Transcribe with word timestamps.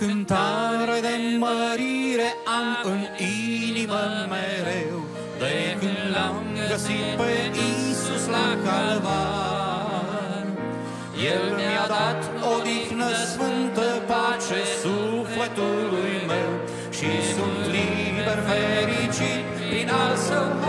cântare 0.00 0.98
de 1.06 1.16
mărire 1.44 2.30
am 2.60 2.68
în 2.92 3.02
inimă 3.48 4.02
mereu, 4.32 4.98
De 5.42 5.56
când 5.80 6.00
l-am 6.14 6.44
găsit 6.70 7.08
pe 7.18 7.30
Iisus 7.66 8.24
la 8.34 8.48
calvar. 8.64 10.44
El 11.32 11.44
mi-a 11.58 11.86
dat 11.96 12.20
odihnă 12.54 13.10
sfântă 13.30 13.88
pace 14.10 14.60
sufletului 14.82 16.16
meu, 16.30 16.52
Și 16.96 17.10
sunt 17.34 17.60
liber 17.74 18.38
fericit 18.48 19.44
prin 19.68 19.88
al 20.02 20.14
său 20.28 20.59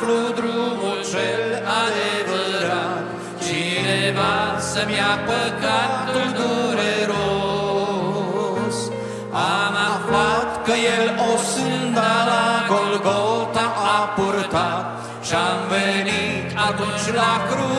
aflu 0.00 0.20
drumul 0.34 0.98
cel 1.12 1.44
adevărat, 1.82 3.04
cineva 3.44 4.34
să-mi 4.58 4.94
ia 5.00 5.14
păcatul 5.28 6.28
dureros. 6.38 7.58
Am 9.30 9.74
aflat 9.92 10.48
că 10.64 10.72
el 10.96 11.06
o 11.30 11.32
sânda 11.52 12.14
la 12.30 12.46
Golgota 12.70 13.66
a 13.96 13.98
purtat 14.16 14.84
și-am 15.28 15.58
venit 15.74 16.46
atunci 16.68 17.06
la 17.20 17.32
cruce, 17.48 17.69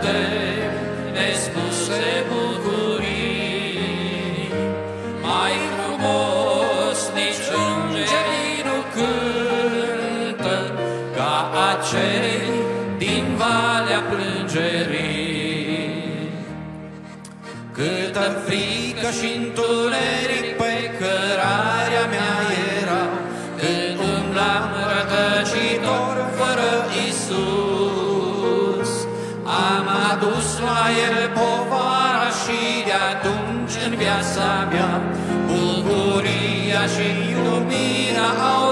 vedem 0.00 0.72
nespuse. 1.12 2.14
Mai 5.22 5.54
frumos 5.76 6.98
nici 7.14 7.48
îngerii 7.66 8.58
nu 8.68 8.78
cântă 8.94 10.58
ca 11.16 11.34
acei 11.70 12.48
din 12.98 13.24
Valea 13.36 14.02
Plângerii. 14.10 15.54
Câtă 17.72 18.26
frică 18.46 19.08
și 19.18 19.28
întuneric 19.36 20.35
Sabbia, 34.66 35.00
bucuria 35.46 36.82
și 36.94 37.08
iubirea 37.30 38.30
au 38.54 38.65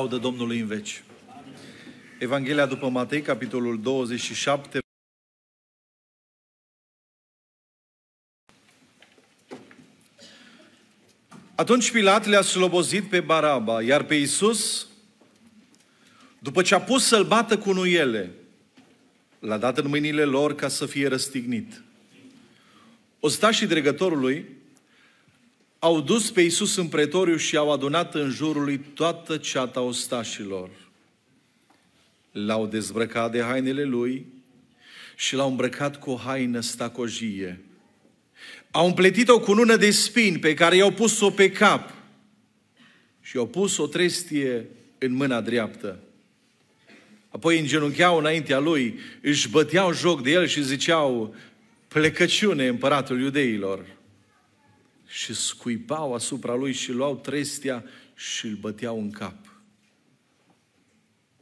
laudă 0.00 0.16
Domnului 0.16 0.58
în 0.58 0.66
veci. 0.66 1.02
Evanghelia 2.18 2.66
după 2.66 2.88
Matei, 2.88 3.22
capitolul 3.22 3.80
27. 3.80 4.78
Atunci 11.54 11.90
Pilat 11.90 12.26
le-a 12.26 12.42
slobozit 12.42 13.08
pe 13.08 13.20
Baraba, 13.20 13.82
iar 13.82 14.02
pe 14.02 14.14
Iisus, 14.14 14.88
după 16.38 16.62
ce 16.62 16.74
a 16.74 16.80
pus 16.80 17.04
să-l 17.06 17.24
bată 17.24 17.58
cu 17.58 17.72
nuiele, 17.72 18.32
l-a 19.38 19.58
dat 19.58 19.78
în 19.78 19.88
mâinile 19.88 20.24
lor 20.24 20.54
ca 20.54 20.68
să 20.68 20.86
fie 20.86 21.08
răstignit. 21.08 21.82
Ostașii 23.18 23.66
dregătorului 23.66 24.59
au 25.82 26.00
dus 26.00 26.30
pe 26.30 26.40
Iisus 26.40 26.76
în 26.76 26.88
pretoriu 26.88 27.36
și 27.36 27.56
au 27.56 27.72
adunat 27.72 28.14
în 28.14 28.30
jurul 28.30 28.64
lui 28.64 28.78
toată 28.78 29.36
ceata 29.36 29.80
ostașilor. 29.80 30.70
L-au 32.32 32.66
dezbrăcat 32.66 33.30
de 33.30 33.42
hainele 33.42 33.84
lui 33.84 34.26
și 35.16 35.34
l-au 35.34 35.48
îmbrăcat 35.48 35.98
cu 35.98 36.10
o 36.10 36.16
haină 36.16 36.60
stacojie. 36.60 37.60
Au 38.70 38.86
împletit 38.86 39.28
o 39.28 39.40
cunună 39.40 39.76
de 39.76 39.90
spini 39.90 40.38
pe 40.38 40.54
care 40.54 40.76
i-au 40.76 40.90
pus-o 40.90 41.30
pe 41.30 41.50
cap 41.50 41.94
și 43.20 43.36
i-au 43.36 43.46
pus 43.46 43.76
o 43.76 43.86
trestie 43.86 44.66
în 44.98 45.12
mâna 45.12 45.40
dreaptă. 45.40 45.98
Apoi 47.28 47.58
îngenuncheau 47.58 48.18
înaintea 48.18 48.58
lui, 48.58 48.98
își 49.22 49.48
băteau 49.48 49.92
joc 49.92 50.22
de 50.22 50.30
el 50.30 50.46
și 50.46 50.62
ziceau, 50.62 51.34
plecăciune 51.88 52.66
împăratul 52.66 53.20
iudeilor. 53.20 53.98
Și 55.10 55.34
scuipau 55.34 56.14
asupra 56.14 56.54
lui 56.54 56.72
și 56.72 56.92
luau 56.92 57.16
trestia 57.16 57.84
și 58.14 58.46
îl 58.46 58.54
băteau 58.54 59.00
în 59.00 59.10
cap. 59.10 59.62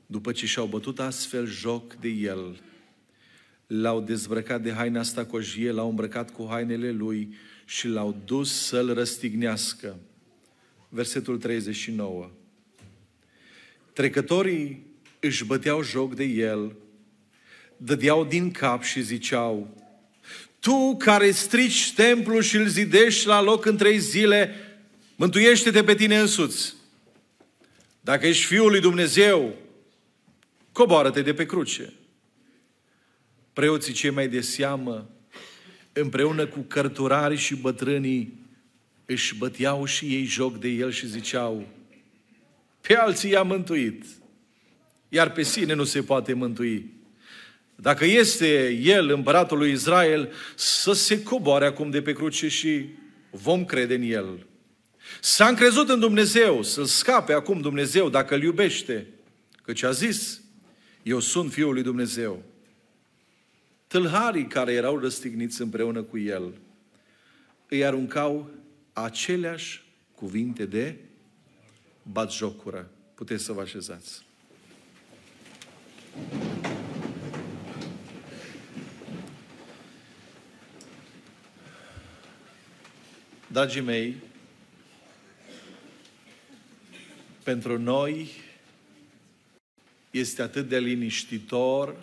După 0.06 0.32
ce 0.32 0.46
și-au 0.46 0.66
bătut 0.66 1.00
astfel 1.00 1.46
joc 1.46 1.94
de 1.94 2.08
el, 2.08 2.60
l-au 3.66 4.00
dezbrăcat 4.00 4.62
de 4.62 4.72
haina 4.72 5.00
asta 5.00 5.26
cojie, 5.26 5.70
l-au 5.70 5.88
îmbrăcat 5.88 6.30
cu 6.30 6.46
hainele 6.50 6.90
lui 6.90 7.34
și 7.64 7.88
l-au 7.88 8.16
dus 8.24 8.66
să-l 8.66 8.94
răstignească. 8.94 9.98
Versetul 10.88 11.38
39. 11.38 12.30
Trecătorii 13.92 14.86
își 15.20 15.44
băteau 15.44 15.82
joc 15.82 16.14
de 16.14 16.24
el, 16.24 16.76
dădeau 17.76 18.24
din 18.24 18.50
cap 18.50 18.82
și 18.82 19.02
ziceau, 19.02 19.77
Tu 20.60 20.96
care 20.96 21.30
strici 21.30 21.92
templul 21.94 22.42
și 22.42 22.56
îl 22.56 22.66
zidești 22.66 23.26
la 23.26 23.40
loc 23.40 23.64
în 23.64 23.76
trei 23.76 23.98
zile, 23.98 24.54
mântuiește-te 25.16 25.84
pe 25.84 25.94
tine 25.94 26.18
însuți. 26.18 26.74
Dacă 28.00 28.26
ești 28.26 28.44
Fiul 28.44 28.70
lui 28.70 28.80
Dumnezeu, 28.80 29.54
coboară-te 30.72 31.22
de 31.22 31.34
pe 31.34 31.46
cruce. 31.46 31.92
Preoții 33.52 33.92
cei 33.92 34.10
mai 34.10 34.28
de 34.28 34.40
seamă, 34.40 35.10
împreună 35.92 36.46
cu 36.46 36.60
cărturarii 36.60 37.38
și 37.38 37.54
bătrânii, 37.56 38.46
își 39.04 39.34
băteau 39.34 39.84
și 39.84 40.04
ei 40.04 40.24
joc 40.24 40.58
de 40.58 40.68
el 40.68 40.90
și 40.90 41.06
ziceau, 41.06 41.68
pe 42.80 42.96
alții 42.96 43.30
i-a 43.30 43.42
mântuit, 43.42 44.04
iar 45.08 45.32
pe 45.32 45.42
sine 45.42 45.72
nu 45.72 45.84
se 45.84 46.02
poate 46.02 46.32
mântui. 46.32 46.97
Dacă 47.80 48.04
este 48.04 48.70
El, 48.70 49.10
împăratul 49.10 49.58
lui 49.58 49.70
Israel, 49.70 50.32
să 50.54 50.92
se 50.92 51.22
coboare 51.22 51.66
acum 51.66 51.90
de 51.90 52.02
pe 52.02 52.12
cruce 52.12 52.48
și 52.48 52.88
vom 53.30 53.64
crede 53.64 53.94
în 53.94 54.02
El. 54.02 54.46
S-a 55.20 55.48
încrezut 55.48 55.88
în 55.88 56.00
Dumnezeu, 56.00 56.62
să-L 56.62 56.84
scape 56.84 57.32
acum 57.32 57.60
Dumnezeu 57.60 58.08
dacă 58.08 58.34
îl 58.34 58.42
iubește. 58.42 59.06
Căci 59.62 59.82
a 59.82 59.90
zis, 59.90 60.40
eu 61.02 61.20
sunt 61.20 61.52
Fiul 61.52 61.72
lui 61.72 61.82
Dumnezeu. 61.82 62.42
Tâlharii 63.86 64.46
care 64.46 64.72
erau 64.72 64.98
răstigniți 64.98 65.60
împreună 65.60 66.02
cu 66.02 66.18
El 66.18 66.52
îi 67.68 67.84
aruncau 67.84 68.50
aceleași 68.92 69.84
cuvinte 70.14 70.64
de 70.64 70.96
batjocură. 72.02 72.90
Puteți 73.14 73.44
să 73.44 73.52
vă 73.52 73.60
așezați. 73.60 74.26
Dragii 83.52 83.80
mei, 83.80 84.16
pentru 87.42 87.78
noi 87.78 88.30
este 90.10 90.42
atât 90.42 90.68
de 90.68 90.78
liniștitor 90.78 91.96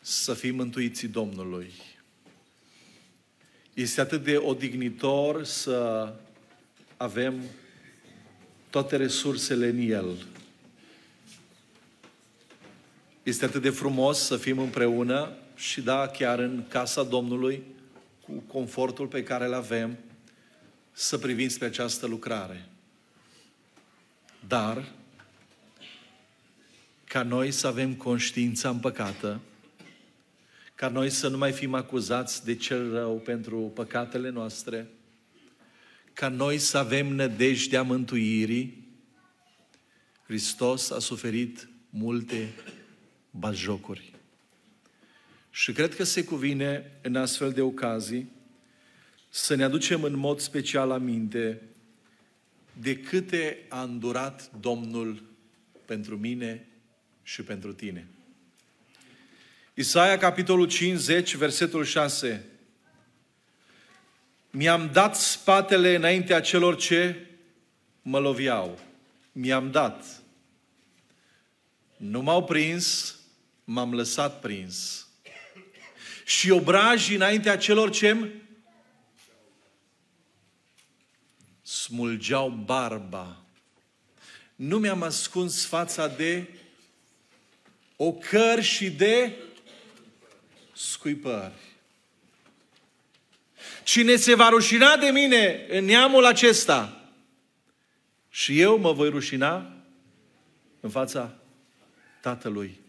să 0.00 0.34
fim 0.34 0.54
mântuiții 0.54 1.08
Domnului. 1.08 1.72
Este 3.72 4.00
atât 4.00 4.24
de 4.24 4.36
odignitor 4.36 5.44
să 5.44 6.12
avem 6.96 7.42
toate 8.70 8.96
resursele 8.96 9.68
în 9.68 9.78
El. 9.78 10.26
Este 13.22 13.44
atât 13.44 13.62
de 13.62 13.70
frumos 13.70 14.18
să 14.18 14.36
fim 14.36 14.58
împreună 14.58 15.32
și 15.56 15.80
da, 15.80 16.06
chiar 16.06 16.38
în 16.38 16.64
casa 16.68 17.02
Domnului, 17.02 17.62
cu 18.26 18.32
confortul 18.32 19.06
pe 19.06 19.22
care 19.22 19.46
îl 19.46 19.54
avem, 19.54 19.98
să 20.92 21.18
privim 21.18 21.48
spre 21.48 21.66
această 21.66 22.06
lucrare. 22.06 22.68
Dar, 24.48 24.92
ca 27.04 27.22
noi 27.22 27.50
să 27.50 27.66
avem 27.66 27.94
conștiința 27.94 28.68
împăcată, 28.68 29.40
ca 30.74 30.88
noi 30.88 31.10
să 31.10 31.28
nu 31.28 31.36
mai 31.36 31.52
fim 31.52 31.74
acuzați 31.74 32.44
de 32.44 32.56
cel 32.56 32.92
rău 32.92 33.16
pentru 33.18 33.58
păcatele 33.58 34.30
noastre, 34.30 34.88
ca 36.12 36.28
noi 36.28 36.58
să 36.58 36.78
avem 36.78 37.06
nădejdea 37.06 37.82
mântuirii, 37.82 38.84
Hristos 40.26 40.90
a 40.90 40.98
suferit 40.98 41.68
multe 41.90 42.54
baljocuri. 43.30 44.13
Și 45.54 45.72
cred 45.72 45.94
că 45.94 46.04
se 46.04 46.24
cuvine 46.24 46.90
în 47.02 47.16
astfel 47.16 47.52
de 47.52 47.60
ocazii 47.60 48.30
să 49.28 49.54
ne 49.54 49.64
aducem 49.64 50.02
în 50.02 50.16
mod 50.16 50.40
special 50.40 50.90
aminte 50.90 51.62
de 52.80 52.96
câte 52.96 53.58
a 53.68 53.82
îndurat 53.82 54.50
Domnul 54.60 55.22
pentru 55.84 56.16
mine 56.16 56.66
și 57.22 57.42
pentru 57.42 57.72
tine. 57.72 58.06
Isaia, 59.74 60.18
capitolul 60.18 60.66
50, 60.66 61.34
versetul 61.34 61.84
6. 61.84 62.44
Mi-am 64.50 64.90
dat 64.92 65.16
spatele 65.16 65.94
înaintea 65.94 66.40
celor 66.40 66.76
ce 66.76 67.26
mă 68.02 68.18
loviau. 68.18 68.78
Mi-am 69.32 69.70
dat. 69.70 70.22
Nu 71.96 72.22
m-au 72.22 72.44
prins, 72.44 73.16
m-am 73.64 73.94
lăsat 73.94 74.40
prins. 74.40 75.03
Și 76.24 76.50
obrajii 76.50 77.14
înaintea 77.14 77.56
celor 77.56 77.90
ce 77.90 78.30
smulgeau 81.62 82.48
barba. 82.48 83.36
Nu 84.54 84.78
mi-am 84.78 85.02
ascuns 85.02 85.66
fața 85.66 86.08
de 86.08 86.48
ocări 87.96 88.62
și 88.62 88.90
de 88.90 89.32
scuipări. 90.72 91.52
Cine 93.84 94.16
se 94.16 94.34
va 94.34 94.48
rușina 94.48 94.96
de 94.96 95.06
mine 95.06 95.66
în 95.68 95.84
neamul 95.84 96.24
acesta 96.24 97.08
și 98.30 98.60
eu 98.60 98.78
mă 98.78 98.92
voi 98.92 99.08
rușina 99.08 99.72
în 100.80 100.90
fața 100.90 101.34
Tatălui. 102.20 102.83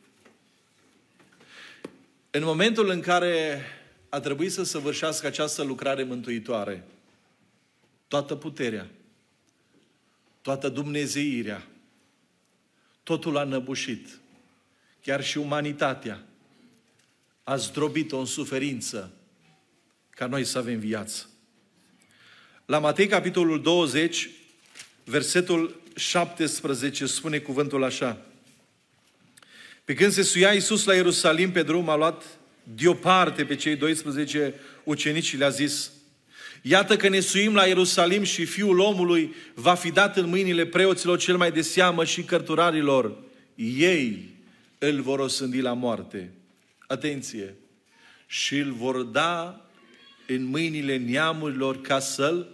În 2.36 2.44
momentul 2.44 2.90
în 2.90 3.02
care 3.02 3.62
a 4.10 4.20
trebuit 4.20 4.52
să 4.52 4.64
săvârșească 4.64 5.28
această 5.28 5.64
lucrare 5.64 6.04
mântuitoare, 6.04 6.84
toată 8.08 8.36
puterea, 8.36 8.88
toată 10.42 10.70
dumnezeirea, 10.70 11.68
totul 13.04 13.38
a 13.38 13.44
năbușit, 13.44 14.20
chiar 15.02 15.24
și 15.24 15.38
umanitatea, 15.38 16.24
a 17.44 17.56
zdrobit-o 17.56 18.18
în 18.18 18.26
suferință 18.26 19.12
ca 20.10 20.28
noi 20.28 20.44
să 20.44 20.58
avem 20.58 20.80
viață. 20.80 21.30
La 22.66 22.80
Matei, 22.80 23.08
capitolul 23.08 23.62
20, 23.62 24.30
versetul 25.04 25.82
17, 25.96 27.06
spune 27.06 27.40
cuvântul 27.40 27.84
așa. 27.84 28.26
Pe 29.86 29.94
când 29.94 30.12
se 30.12 30.22
suia 30.22 30.54
Iisus 30.54 30.84
la 30.84 30.94
Ierusalim 30.94 31.52
pe 31.52 31.64
drum, 31.64 31.90
a 31.90 31.96
luat 31.96 32.24
deoparte 32.64 33.46
pe 33.46 33.56
cei 33.56 33.76
12 33.76 34.54
ucenici 34.84 35.26
și 35.26 35.38
le-a 35.38 35.50
zis, 35.50 35.92
Iată 36.62 36.98
că 36.98 37.08
ne 37.08 37.20
suim 37.20 37.54
la 37.54 37.66
Ierusalim 37.66 38.24
și 38.24 38.46
Fiul 38.46 38.80
omului 38.80 39.36
va 39.54 39.74
fi 39.74 39.92
dat 39.92 40.18
în 40.18 40.30
mâinile 40.30 40.66
preoților 40.66 41.18
cel 41.18 41.38
mai 41.38 41.52
de 41.52 41.62
seamă 41.62 42.06
și 42.06 42.24
cărturarilor. 42.24 43.18
Ei 43.56 44.30
îl 44.78 45.02
vor 45.02 45.20
osândi 45.20 45.62
la 45.62 45.74
moarte. 45.74 46.32
Atenție! 46.88 47.56
Și 48.28 48.58
îl 48.58 48.72
vor 48.72 49.02
da 49.02 49.66
în 50.28 50.44
mâinile 50.44 50.98
neamurilor 50.98 51.82
ca 51.82 52.00
să-l 52.00 52.48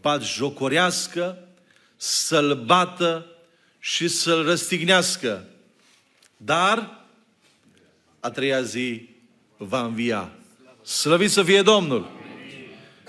bat 0.00 0.22
jocorească, 0.22 1.48
să-l 1.96 2.62
bată 2.66 3.26
și 3.78 4.08
să-l 4.08 4.44
răstignească. 4.44 5.51
Dar 6.44 7.06
a 8.20 8.30
treia 8.30 8.62
zi 8.62 9.08
va 9.56 9.84
învia. 9.84 10.32
Slăvit 10.82 11.30
să 11.30 11.42
fie 11.42 11.62
Domnul! 11.62 12.10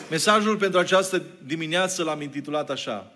Mesajul 0.10 0.58
pentru 0.58 0.80
această 0.80 1.24
dimineață 1.46 2.04
l-am 2.04 2.22
intitulat 2.22 2.70
așa. 2.70 3.12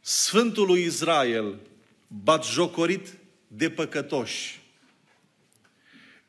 Sfântul 0.00 0.66
lui 0.66 0.82
Israel, 0.82 1.58
batjocorit 2.06 3.16
de 3.46 3.70
păcătoși. 3.70 4.60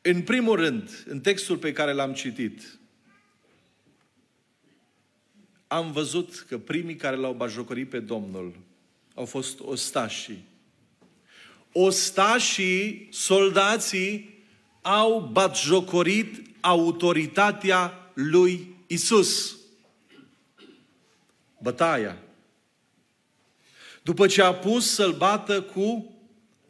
În 0.02 0.22
primul 0.22 0.56
rând, 0.56 1.04
în 1.06 1.20
textul 1.20 1.56
pe 1.56 1.72
care 1.72 1.92
l-am 1.92 2.12
citit, 2.12 2.78
am 5.66 5.92
văzut 5.92 6.44
că 6.48 6.58
primii 6.58 6.96
care 6.96 7.16
l-au 7.16 7.32
batjocorit 7.32 7.88
pe 7.88 8.00
Domnul 8.00 8.56
au 9.14 9.24
fost 9.24 9.60
ostașii. 9.60 10.48
Ostașii, 11.72 13.08
soldații, 13.10 14.38
au 14.82 15.28
batjocorit 15.32 16.42
autoritatea 16.60 18.10
lui 18.14 18.74
Isus. 18.86 19.56
Bătaia. 21.58 22.16
După 24.02 24.26
ce 24.26 24.42
a 24.42 24.54
pus 24.54 24.94
să-l 24.94 25.12
bată 25.12 25.62
cu 25.62 26.14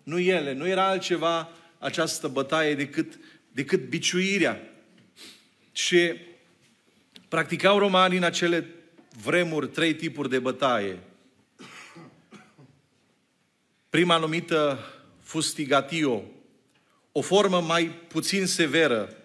nu 0.02 0.18
ele, 0.18 0.52
nu 0.52 0.66
era 0.66 0.88
altceva 0.88 1.48
această 1.78 2.28
bătaie 2.28 2.74
decât, 2.74 3.18
decât 3.52 3.88
biciuirea. 3.88 4.60
Și 5.72 6.14
practicau 7.28 7.78
romanii 7.78 8.18
în 8.18 8.24
acele 8.24 8.66
vremuri 9.22 9.68
trei 9.68 9.94
tipuri 9.94 10.28
de 10.28 10.38
bătaie. 10.38 10.98
Prima 13.90 14.16
numită 14.16 14.78
fustigatio, 15.20 16.22
o 17.12 17.20
formă 17.20 17.60
mai 17.60 17.86
puțin 17.86 18.46
severă 18.46 19.16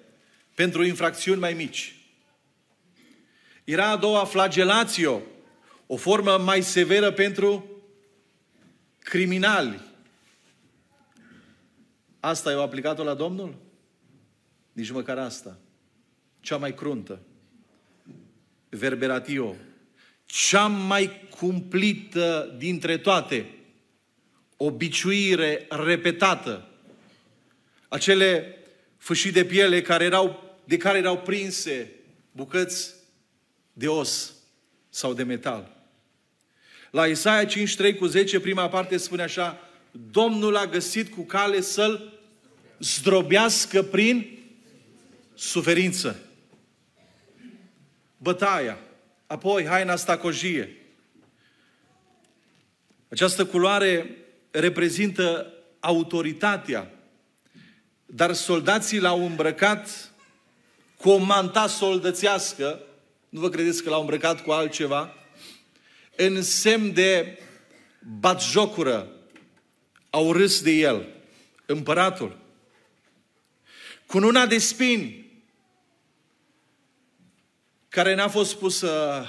pentru 0.55 0.83
infracțiuni 0.83 1.39
mai 1.39 1.53
mici. 1.53 1.95
Era 3.63 3.89
a 3.89 3.97
doua 3.97 4.25
flagelatio, 4.25 5.21
o 5.87 5.95
formă 5.95 6.37
mai 6.37 6.61
severă 6.61 7.11
pentru 7.11 7.65
criminali. 8.99 9.81
Asta 12.19 12.51
e 12.51 12.55
o 12.55 12.61
aplicat-o 12.61 13.03
la 13.03 13.13
Domnul? 13.13 13.55
Nici 14.71 14.91
măcar 14.91 15.17
asta. 15.17 15.57
Cea 16.39 16.57
mai 16.57 16.73
cruntă. 16.73 17.19
Verberatio. 18.69 19.55
Cea 20.25 20.67
mai 20.67 21.27
cumplită 21.37 22.55
dintre 22.57 22.97
toate. 22.97 23.54
O 24.57 24.71
biciuire 24.71 25.65
repetată. 25.69 26.69
Acele 27.87 28.57
fâșii 28.97 29.31
de 29.31 29.45
piele 29.45 29.81
care 29.81 30.03
erau, 30.03 30.57
de 30.65 30.77
care 30.77 30.97
erau 30.97 31.17
prinse 31.17 31.91
bucăți 32.31 32.93
de 33.73 33.87
os 33.87 34.33
sau 34.89 35.13
de 35.13 35.23
metal. 35.23 35.75
La 36.91 37.07
Isaia 37.07 37.45
5, 37.45 37.95
cu 37.97 38.05
10, 38.05 38.39
prima 38.39 38.69
parte 38.69 38.97
spune 38.97 39.21
așa, 39.21 39.59
Domnul 40.11 40.55
a 40.55 40.65
găsit 40.65 41.13
cu 41.13 41.21
cale 41.21 41.61
să-l 41.61 42.19
zdrobească 42.79 43.83
prin 43.83 44.39
suferință. 45.33 46.19
Bătaia. 48.17 48.77
Apoi 49.27 49.65
haina 49.65 49.95
stacojie. 49.95 50.77
Această 53.09 53.45
culoare 53.45 54.17
reprezintă 54.59 55.53
autoritatea, 55.79 56.91
dar 58.05 58.33
soldații 58.33 58.99
l-au 58.99 59.25
îmbrăcat 59.25 60.11
cu 60.97 61.09
o 61.09 61.17
manta 61.17 61.67
soldățească, 61.67 62.81
nu 63.29 63.39
vă 63.39 63.49
credeți 63.49 63.83
că 63.83 63.89
l-au 63.89 63.99
îmbrăcat 63.99 64.43
cu 64.43 64.51
altceva, 64.51 65.13
în 66.15 66.41
semn 66.41 66.93
de 66.93 67.39
batjocură, 68.19 69.09
au 70.09 70.31
râs 70.31 70.61
de 70.61 70.71
el, 70.71 71.07
împăratul. 71.65 72.37
Cu 74.05 74.17
una 74.17 74.45
de 74.45 74.57
spini, 74.57 75.25
care 77.89 78.15
n-a 78.15 78.27
fost 78.27 78.55
pusă 78.55 79.25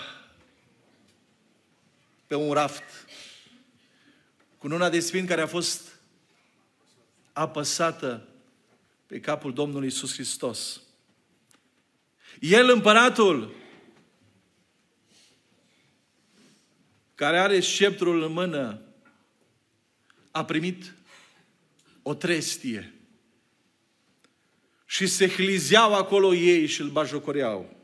pe 2.27 2.35
un 2.35 2.53
raft, 2.53 2.83
cu 4.67 4.73
una 4.73 4.89
de 4.89 5.01
spini 5.01 5.27
care 5.27 5.41
a 5.41 5.47
fost 5.47 6.01
apăsată 7.33 8.29
pe 9.07 9.21
capul 9.21 9.53
Domnului 9.53 9.87
Isus 9.87 10.13
Hristos. 10.13 10.83
El, 12.41 12.71
împăratul, 12.71 13.55
care 17.15 17.39
are 17.39 17.61
sceptrul 17.61 18.23
în 18.23 18.33
mână, 18.33 18.83
a 20.31 20.45
primit 20.45 20.95
o 22.03 22.15
trestie. 22.15 22.95
Și 24.87 25.07
se 25.07 25.29
hlizeau 25.29 25.95
acolo 25.95 26.35
ei 26.35 26.67
și 26.67 26.81
îl 26.81 26.89
bajocoreau. 26.89 27.77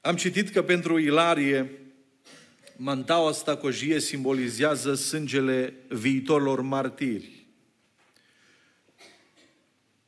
Am 0.00 0.16
citit 0.16 0.50
că 0.50 0.62
pentru 0.62 0.98
Ilarie, 0.98 1.79
mantaua 2.82 3.32
stacojie 3.32 4.00
simbolizează 4.00 4.94
sângele 4.94 5.74
viitorilor 5.88 6.60
martiri. 6.60 7.46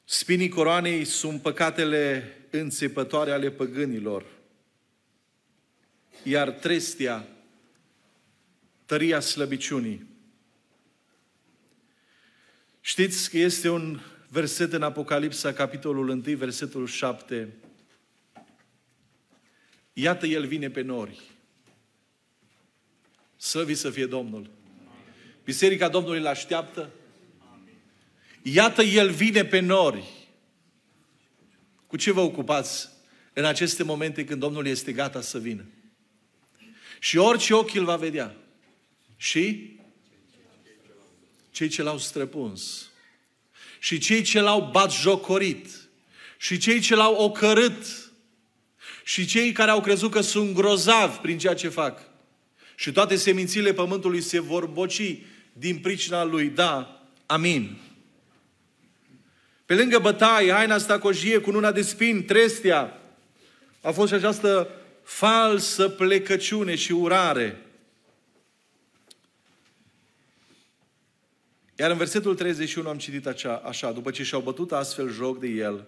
Spinii 0.04 0.48
coroanei 0.48 1.04
sunt 1.04 1.42
păcatele 1.42 2.32
înțepătoare 2.50 3.30
ale 3.30 3.50
păgânilor– 3.50 4.24
iar 6.22 6.50
trestia, 6.50 7.28
tăria 8.86 9.20
slăbiciunii. 9.20 10.06
Știți 12.80 13.30
că 13.30 13.38
este 13.38 13.68
un 13.68 14.00
verset 14.28 14.72
în 14.72 14.82
Apocalipsa, 14.82 15.52
capitolul 15.52 16.08
1, 16.08 16.36
versetul 16.36 16.86
7. 16.86 17.54
Iată, 19.92 20.26
El 20.26 20.46
vine 20.46 20.70
pe 20.70 20.80
nori. 20.80 21.31
Slăvit 23.42 23.78
să 23.78 23.90
fie 23.90 24.06
Domnul. 24.06 24.50
Biserica 25.44 25.88
Domnului 25.88 26.18
îl 26.18 26.26
așteaptă. 26.26 26.90
Iată, 28.42 28.82
El 28.82 29.10
vine 29.10 29.44
pe 29.44 29.60
nori. 29.60 30.04
Cu 31.86 31.96
ce 31.96 32.12
vă 32.12 32.20
ocupați 32.20 32.88
în 33.32 33.44
aceste 33.44 33.82
momente 33.82 34.24
când 34.24 34.40
Domnul 34.40 34.66
este 34.66 34.92
gata 34.92 35.20
să 35.20 35.38
vină? 35.38 35.64
Și 36.98 37.16
orice 37.16 37.54
ochi 37.54 37.74
îl 37.74 37.84
va 37.84 37.96
vedea. 37.96 38.36
Și 39.16 39.76
cei 41.50 41.68
ce 41.68 41.82
l-au 41.82 41.98
străpuns. 41.98 42.90
Și 43.78 43.98
cei 43.98 44.22
ce 44.22 44.40
l-au 44.40 44.70
batjocorit. 44.72 45.88
Și 46.38 46.58
cei 46.58 46.80
ce 46.80 46.94
l-au 46.94 47.14
ocărât. 47.14 48.12
Și 49.04 49.26
cei 49.26 49.52
care 49.52 49.70
au 49.70 49.80
crezut 49.80 50.10
că 50.10 50.20
sunt 50.20 50.54
grozavi 50.54 51.18
prin 51.18 51.38
ceea 51.38 51.54
ce 51.54 51.68
fac. 51.68 52.11
Și 52.74 52.92
toate 52.92 53.16
semințile 53.16 53.72
pământului 53.72 54.20
se 54.20 54.40
vor 54.40 54.66
boci 54.66 55.18
din 55.52 55.78
pricina 55.78 56.24
lui. 56.24 56.48
Da, 56.48 57.02
amin. 57.26 57.76
Pe 59.66 59.74
lângă 59.74 59.98
bătaie, 59.98 60.52
haina 60.52 60.78
stacojie 60.78 61.38
cu 61.38 61.50
una 61.50 61.72
de 61.72 61.82
spin, 61.82 62.24
trestia, 62.24 62.96
a 63.80 63.90
fost 63.90 64.08
și 64.08 64.14
această 64.14 64.68
falsă 65.02 65.88
plecăciune 65.88 66.74
și 66.74 66.92
urare. 66.92 67.66
Iar 71.78 71.90
în 71.90 71.96
versetul 71.96 72.34
31 72.34 72.88
am 72.88 72.98
citit 72.98 73.26
acea, 73.26 73.56
așa, 73.56 73.92
după 73.92 74.10
ce 74.10 74.22
și-au 74.22 74.40
bătut 74.40 74.72
astfel 74.72 75.10
joc 75.10 75.38
de 75.38 75.46
el, 75.46 75.86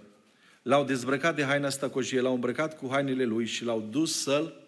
l-au 0.62 0.84
dezbrăcat 0.84 1.34
de 1.34 1.44
haina 1.44 1.68
stăcojie, 1.68 2.20
l-au 2.20 2.34
îmbrăcat 2.34 2.78
cu 2.78 2.88
hainele 2.90 3.24
lui 3.24 3.46
și 3.46 3.64
l-au 3.64 3.80
dus 3.90 4.22
să-l 4.22 4.60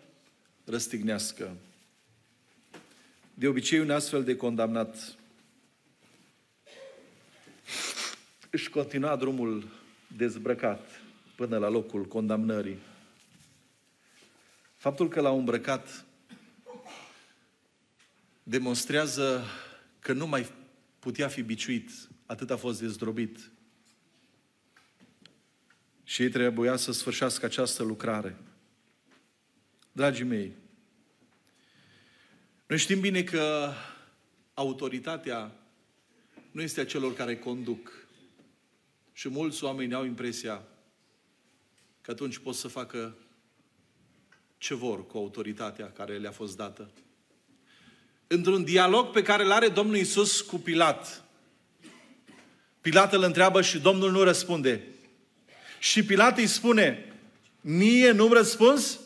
răstignească. 0.64 1.56
De 3.38 3.48
obicei, 3.48 3.80
un 3.80 3.90
astfel 3.90 4.24
de 4.24 4.36
condamnat 4.36 5.16
își 8.50 8.70
continua 8.70 9.16
drumul 9.16 9.68
dezbrăcat 10.16 11.00
până 11.34 11.58
la 11.58 11.68
locul 11.68 12.04
condamnării. 12.04 12.78
Faptul 14.76 15.08
că 15.08 15.20
l-au 15.20 15.38
îmbrăcat 15.38 16.04
demonstrează 18.42 19.44
că 19.98 20.12
nu 20.12 20.26
mai 20.26 20.46
putea 20.98 21.28
fi 21.28 21.42
biciuit, 21.42 21.90
atât 22.26 22.50
a 22.50 22.56
fost 22.56 22.80
dezdrobit. 22.80 23.50
Și 26.04 26.22
ei 26.22 26.28
trebuia 26.28 26.76
să 26.76 26.92
sfârșească 26.92 27.46
această 27.46 27.82
lucrare. 27.82 28.36
Dragii 29.92 30.24
mei, 30.24 30.52
noi 32.66 32.78
știm 32.78 33.00
bine 33.00 33.22
că 33.22 33.72
autoritatea 34.54 35.52
nu 36.50 36.62
este 36.62 36.80
a 36.80 36.86
celor 36.86 37.14
care 37.14 37.38
conduc. 37.38 38.06
Și 39.12 39.28
mulți 39.28 39.64
oameni 39.64 39.94
au 39.94 40.04
impresia 40.04 40.62
că 42.00 42.10
atunci 42.10 42.38
pot 42.38 42.54
să 42.54 42.68
facă 42.68 43.16
ce 44.58 44.74
vor 44.74 45.06
cu 45.06 45.16
autoritatea 45.16 45.92
care 45.92 46.18
le-a 46.18 46.30
fost 46.30 46.56
dată. 46.56 46.90
Într-un 48.26 48.64
dialog 48.64 49.10
pe 49.10 49.22
care 49.22 49.44
îl 49.44 49.52
are 49.52 49.68
Domnul 49.68 49.96
Isus 49.96 50.40
cu 50.40 50.56
Pilat, 50.56 51.24
Pilat 52.80 53.12
îl 53.12 53.22
întreabă 53.22 53.62
și 53.62 53.78
Domnul 53.78 54.10
nu 54.10 54.22
răspunde. 54.22 54.82
Și 55.78 56.04
Pilat 56.04 56.38
îi 56.38 56.46
spune, 56.46 57.14
mie 57.60 58.10
nu-mi 58.10 58.34
răspuns? 58.34 59.00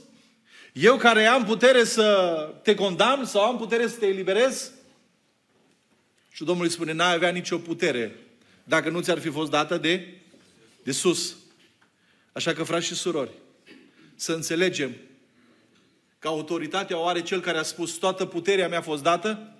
Eu 0.72 0.96
care 0.96 1.24
am 1.24 1.44
putere 1.44 1.84
să 1.84 2.48
te 2.62 2.74
condamn 2.74 3.24
sau 3.24 3.42
am 3.42 3.56
putere 3.56 3.88
să 3.88 3.96
te 3.96 4.06
eliberez? 4.06 4.70
Și 6.32 6.44
Domnul 6.44 6.64
îi 6.64 6.70
spune, 6.70 6.92
n-ai 6.92 7.14
avea 7.14 7.30
nicio 7.30 7.58
putere 7.58 8.16
dacă 8.64 8.90
nu 8.90 9.00
ți-ar 9.00 9.18
fi 9.18 9.28
fost 9.28 9.50
dată 9.50 9.78
de, 9.78 10.08
de 10.82 10.92
sus. 10.92 11.36
Așa 12.32 12.52
că, 12.52 12.62
frați 12.62 12.86
și 12.86 12.94
surori, 12.94 13.30
să 14.14 14.32
înțelegem 14.32 14.96
că 16.18 16.28
autoritatea 16.28 16.98
o 16.98 17.06
are 17.06 17.22
Cel 17.22 17.40
care 17.40 17.58
a 17.58 17.62
spus 17.62 17.92
toată 17.92 18.24
puterea 18.24 18.68
mea 18.68 18.78
a 18.78 18.82
fost 18.82 19.02
dată 19.02 19.54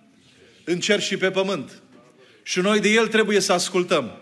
în 0.65 0.81
cer 0.81 1.01
și 1.01 1.17
pe 1.17 1.31
pământ. 1.31 1.83
Și 2.43 2.61
noi 2.61 2.81
de 2.81 2.89
El 2.89 3.09
trebuie 3.09 3.41
să 3.41 3.53
ascultăm. 3.53 4.17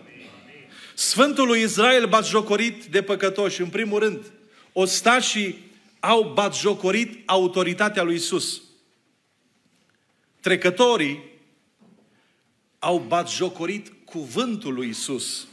Sfântul 0.95 1.47
lui 1.47 1.61
Israel 1.61 2.07
batjocorit 2.07 2.85
de 2.85 3.01
păcătoși, 3.01 3.61
în 3.61 3.69
primul 3.69 3.99
rând, 3.99 4.31
și 5.21 5.55
au 5.99 6.33
batjocorit 6.33 7.29
autoritatea 7.29 8.03
lui 8.03 8.15
Isus. 8.15 8.61
Trecătorii 10.39 11.23
au 12.79 12.99
batjocorit 12.99 13.91
cuvântul 14.05 14.73
lui 14.73 14.89
Isus. 14.89 15.47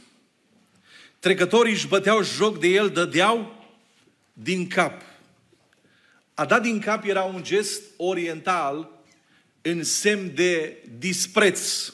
Trecătorii 1.19 1.73
își 1.73 1.87
băteau 1.87 2.23
joc 2.23 2.59
de 2.59 2.67
el, 2.67 2.89
dădeau 2.89 3.65
din 4.33 4.67
cap. 4.67 5.01
A 6.33 6.45
dat 6.45 6.61
din 6.61 6.79
cap 6.79 7.05
era 7.05 7.23
un 7.23 7.43
gest 7.43 7.83
oriental 7.97 8.89
în 9.61 9.83
semn 9.83 10.35
de 10.35 10.77
dispreț. 10.97 11.93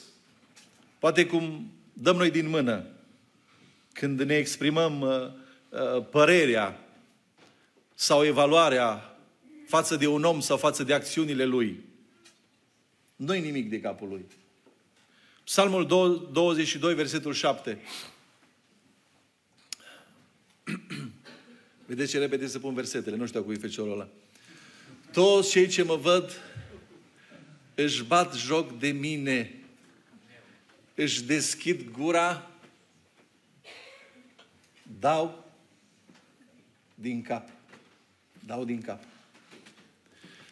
Poate 0.98 1.26
cum 1.26 1.72
dăm 1.92 2.16
noi 2.16 2.30
din 2.30 2.48
mână 2.48 2.86
când 3.92 4.20
ne 4.20 4.36
exprimăm 4.36 5.00
uh, 5.00 5.30
uh, 5.68 6.04
părerea 6.10 6.83
sau 8.04 8.24
evaluarea 8.24 9.18
față 9.66 9.96
de 9.96 10.06
un 10.06 10.24
om 10.24 10.40
sau 10.40 10.56
față 10.56 10.84
de 10.84 10.94
acțiunile 10.94 11.44
lui. 11.44 11.84
Nu-i 13.16 13.40
nimic 13.40 13.70
de 13.70 13.80
capul 13.80 14.08
lui. 14.08 14.24
Psalmul 15.44 15.86
22, 16.32 16.94
versetul 16.94 17.32
7. 17.32 17.78
Vedeți 21.86 22.10
ce 22.10 22.18
repede 22.18 22.46
să 22.46 22.58
pun 22.58 22.74
versetele, 22.74 23.16
nu 23.16 23.26
știu 23.26 23.42
cu 23.42 23.52
e 23.52 23.56
feciorul 23.56 23.92
ăla. 23.92 24.08
Toți 25.12 25.50
cei 25.50 25.68
ce 25.68 25.82
mă 25.82 25.96
văd 25.96 26.40
își 27.74 28.04
bat 28.04 28.34
joc 28.34 28.78
de 28.78 28.88
mine, 28.88 29.54
își 30.94 31.22
deschid 31.22 31.90
gura, 31.90 32.50
dau 34.98 35.52
din 36.94 37.22
cap. 37.22 37.52
Dau 38.46 38.64
din 38.64 38.80
cap. 38.80 39.02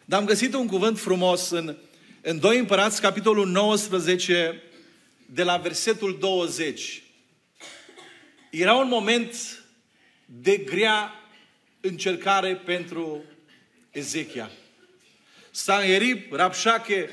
Dar 0.05 0.19
am 0.19 0.25
găsit 0.25 0.53
un 0.53 0.67
cuvânt 0.67 0.99
frumos 0.99 1.49
în, 1.49 1.77
în 2.21 2.39
2 2.39 2.57
Împărați, 2.57 3.01
capitolul 3.01 3.47
19, 3.47 4.61
de 5.25 5.43
la 5.43 5.57
versetul 5.57 6.17
20. 6.19 7.03
Era 8.51 8.73
un 8.73 8.87
moment 8.87 9.63
de 10.25 10.57
grea 10.57 11.13
încercare 11.81 12.55
pentru 12.55 13.23
Ezechia. 13.91 14.51
Sanherib, 15.51 16.31
Rapșache 16.31 17.09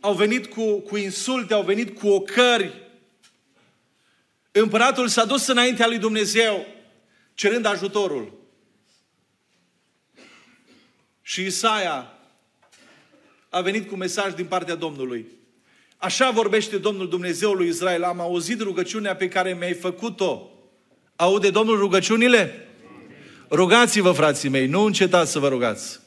au 0.00 0.14
venit 0.14 0.46
cu, 0.46 0.80
cu 0.80 0.96
insulte, 0.96 1.54
au 1.54 1.62
venit 1.62 1.98
cu 1.98 2.08
ocări. 2.08 2.72
Împăratul 4.52 5.08
s-a 5.08 5.24
dus 5.24 5.46
înaintea 5.46 5.86
lui 5.86 5.98
Dumnezeu 5.98 6.66
cerând 7.34 7.64
ajutorul. 7.64 8.37
Și 11.28 11.44
Isaia 11.44 12.12
a 13.48 13.60
venit 13.60 13.88
cu 13.88 13.96
mesaj 13.96 14.34
din 14.34 14.46
partea 14.46 14.74
Domnului. 14.74 15.26
Așa 15.96 16.30
vorbește 16.30 16.78
Domnul 16.78 17.08
Dumnezeu 17.08 17.52
lui 17.52 17.68
Israel. 17.68 18.04
Am 18.04 18.20
auzit 18.20 18.60
rugăciunea 18.60 19.16
pe 19.16 19.28
care 19.28 19.54
mi-ai 19.54 19.74
făcut-o. 19.74 20.50
Aude 21.16 21.50
Domnul 21.50 21.78
rugăciunile? 21.78 22.68
Rugați-vă, 23.50 24.12
frații 24.12 24.48
mei, 24.48 24.66
nu 24.66 24.82
încetați 24.82 25.30
să 25.30 25.38
vă 25.38 25.48
rugați. 25.48 26.00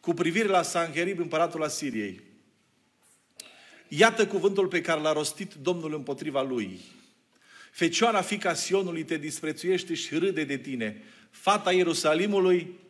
Cu 0.00 0.14
privire 0.14 0.48
la 0.48 0.62
Sanherib, 0.62 1.18
împăratul 1.18 1.62
Asiriei. 1.62 2.20
Iată 3.88 4.26
cuvântul 4.26 4.66
pe 4.66 4.80
care 4.80 5.00
l-a 5.00 5.12
rostit 5.12 5.54
Domnul 5.54 5.94
împotriva 5.94 6.42
lui. 6.42 6.80
Fecioara 7.72 8.20
fica 8.20 8.54
Sionului 8.54 9.04
te 9.04 9.16
disprețuiește 9.16 9.94
și 9.94 10.14
râde 10.14 10.44
de 10.44 10.56
tine. 10.56 11.02
Fata 11.30 11.72
Ierusalimului 11.72 12.80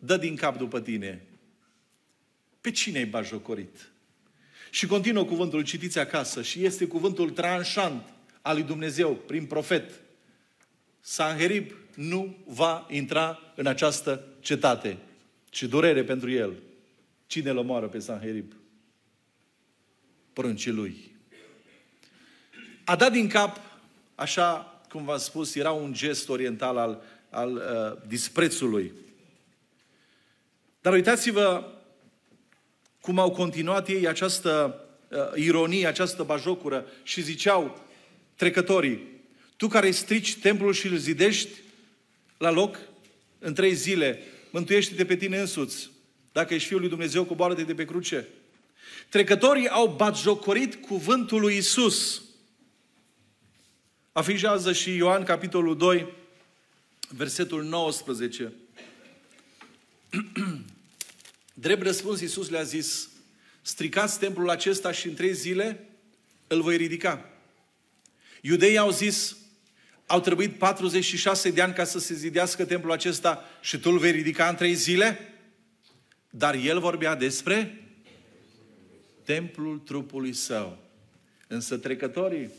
dă 0.00 0.16
din 0.16 0.36
cap 0.36 0.58
după 0.58 0.80
tine. 0.80 1.22
Pe 2.60 2.70
cine 2.70 2.98
ai 2.98 3.06
bajocorit? 3.06 3.90
Și 4.70 4.86
continuă 4.86 5.24
cuvântul, 5.24 5.62
citiți 5.62 5.98
acasă, 5.98 6.42
și 6.42 6.64
este 6.64 6.86
cuvântul 6.86 7.30
tranșant 7.30 8.12
al 8.42 8.54
lui 8.54 8.64
Dumnezeu 8.64 9.14
prin 9.14 9.46
profet. 9.46 10.00
Sanherib 11.00 11.72
nu 11.94 12.36
va 12.46 12.86
intra 12.90 13.38
în 13.54 13.66
această 13.66 14.24
cetate. 14.40 14.96
Și 15.50 15.66
durere 15.66 16.04
pentru 16.04 16.30
el. 16.30 16.62
Cine 17.26 17.50
îl 17.50 17.56
omoară 17.56 17.88
pe 17.88 17.98
Sanherib? 17.98 18.52
Prâncii 20.32 20.70
lui. 20.70 21.16
A 22.84 22.96
dat 22.96 23.12
din 23.12 23.28
cap, 23.28 23.60
așa 24.14 24.80
cum 24.88 25.04
v-am 25.04 25.18
spus, 25.18 25.54
era 25.54 25.70
un 25.70 25.92
gest 25.92 26.28
oriental 26.28 26.76
al, 26.76 27.02
al 27.30 27.54
uh, 27.54 28.08
disprețului. 28.08 28.92
Dar 30.80 30.92
uitați-vă 30.92 31.72
cum 33.00 33.18
au 33.18 33.30
continuat 33.30 33.88
ei 33.88 34.08
această 34.08 34.84
uh, 35.08 35.18
ironie, 35.34 35.86
această 35.86 36.22
bajocură 36.22 36.86
și 37.02 37.22
ziceau 37.22 37.86
trecătorii, 38.36 39.06
tu 39.56 39.68
care 39.68 39.90
strici 39.90 40.36
templul 40.36 40.72
și 40.72 40.86
îl 40.86 40.96
zidești 40.96 41.50
la 42.38 42.50
loc 42.50 42.78
în 43.38 43.54
trei 43.54 43.74
zile, 43.74 44.22
mântuiește-te 44.50 45.04
pe 45.04 45.16
tine 45.16 45.40
însuți. 45.40 45.90
Dacă 46.32 46.54
ești 46.54 46.68
Fiul 46.68 46.80
lui 46.80 46.88
Dumnezeu, 46.88 47.24
coboară-te 47.24 47.62
de 47.62 47.74
pe 47.74 47.84
cruce. 47.84 48.28
Trecătorii 49.08 49.68
au 49.68 49.94
batjocorit 49.96 50.74
cuvântul 50.74 51.40
lui 51.40 51.56
Isus. 51.56 52.22
Afișează 54.12 54.72
și 54.72 54.96
Ioan, 54.96 55.24
capitolul 55.24 55.76
2, 55.76 56.06
versetul 57.08 57.64
19. 57.64 58.52
Drept 61.54 61.82
răspuns, 61.82 62.20
Iisus 62.20 62.48
le-a 62.48 62.62
zis, 62.62 63.08
stricați 63.62 64.18
templul 64.18 64.50
acesta 64.50 64.92
și 64.92 65.08
în 65.08 65.14
trei 65.14 65.34
zile 65.34 65.84
îl 66.46 66.62
voi 66.62 66.76
ridica. 66.76 67.30
Iudeii 68.40 68.78
au 68.78 68.90
zis, 68.90 69.36
au 70.06 70.20
trebuit 70.20 70.58
46 70.58 71.50
de 71.50 71.62
ani 71.62 71.74
ca 71.74 71.84
să 71.84 71.98
se 71.98 72.14
zidească 72.14 72.64
templul 72.64 72.92
acesta 72.92 73.44
și 73.60 73.78
tu 73.78 73.90
îl 73.90 73.98
vei 73.98 74.10
ridica 74.10 74.48
în 74.48 74.54
trei 74.54 74.74
zile? 74.74 75.18
Dar 76.30 76.54
el 76.54 76.80
vorbea 76.80 77.14
despre 77.14 77.84
templul 79.24 79.78
trupului 79.78 80.32
său. 80.32 80.78
Însă 81.46 81.76
trecătorii 81.76 82.50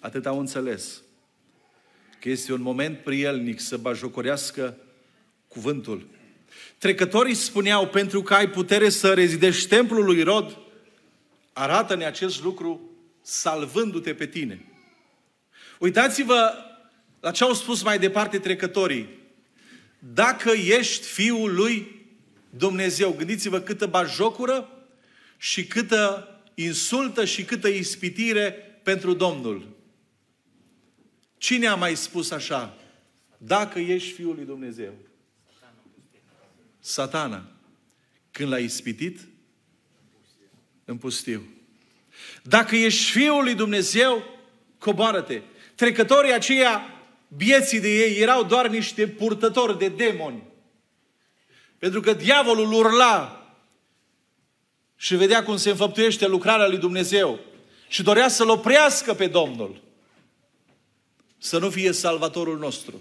atât 0.00 0.26
au 0.26 0.38
înțeles 0.38 1.02
că 2.20 2.28
este 2.28 2.52
un 2.52 2.60
moment 2.60 2.98
prielnic 2.98 3.60
să 3.60 3.76
bajocorească 3.76 4.76
cuvântul 5.48 6.06
Trecătorii 6.78 7.34
spuneau, 7.34 7.88
pentru 7.88 8.22
că 8.22 8.34
ai 8.34 8.48
putere 8.48 8.88
să 8.88 9.14
rezidești 9.14 9.68
templul 9.68 10.04
lui 10.04 10.22
Rod, 10.22 10.58
arată-ne 11.52 12.04
acest 12.04 12.42
lucru 12.42 12.90
salvându-te 13.22 14.14
pe 14.14 14.26
tine. 14.26 14.64
Uitați-vă 15.78 16.54
la 17.20 17.30
ce 17.30 17.44
au 17.44 17.52
spus 17.52 17.82
mai 17.82 17.98
departe 17.98 18.38
trecătorii. 18.38 19.08
Dacă 19.98 20.50
ești 20.50 21.06
fiul 21.06 21.54
lui 21.54 22.06
Dumnezeu, 22.50 23.12
gândiți-vă 23.12 23.60
câtă 23.60 23.86
bajocură 23.86 24.68
și 25.38 25.66
câtă 25.66 26.28
insultă 26.54 27.24
și 27.24 27.44
câtă 27.44 27.68
ispitire 27.68 28.50
pentru 28.82 29.12
Domnul. 29.12 29.76
Cine 31.38 31.66
a 31.66 31.74
mai 31.74 31.96
spus 31.96 32.30
așa? 32.30 32.76
Dacă 33.38 33.78
ești 33.78 34.12
fiul 34.12 34.34
lui 34.34 34.44
Dumnezeu. 34.44 34.92
Satana. 36.90 37.44
Când 38.30 38.50
l-a 38.50 38.58
ispitit? 38.58 39.20
În 40.84 40.96
pustiu. 40.96 41.42
Dacă 42.42 42.76
ești 42.76 43.10
Fiul 43.10 43.42
lui 43.42 43.54
Dumnezeu, 43.54 44.24
coboară-te. 44.78 45.40
Trecătorii 45.74 46.32
aceia, 46.32 46.82
vieții 47.28 47.80
de 47.80 47.88
ei, 47.88 48.20
erau 48.20 48.44
doar 48.44 48.68
niște 48.68 49.08
purtători 49.08 49.78
de 49.78 49.88
demoni. 49.88 50.42
Pentru 51.78 52.00
că 52.00 52.12
diavolul 52.12 52.72
urla 52.72 53.34
și 54.96 55.16
vedea 55.16 55.42
cum 55.44 55.56
se 55.56 55.70
înfăptuiește 55.70 56.26
lucrarea 56.26 56.68
lui 56.68 56.78
Dumnezeu 56.78 57.40
și 57.88 58.02
dorea 58.02 58.28
să-L 58.28 58.48
oprească 58.48 59.14
pe 59.14 59.26
Domnul. 59.26 59.82
Să 61.38 61.58
nu 61.58 61.70
fie 61.70 61.92
salvatorul 61.92 62.58
nostru. 62.58 63.00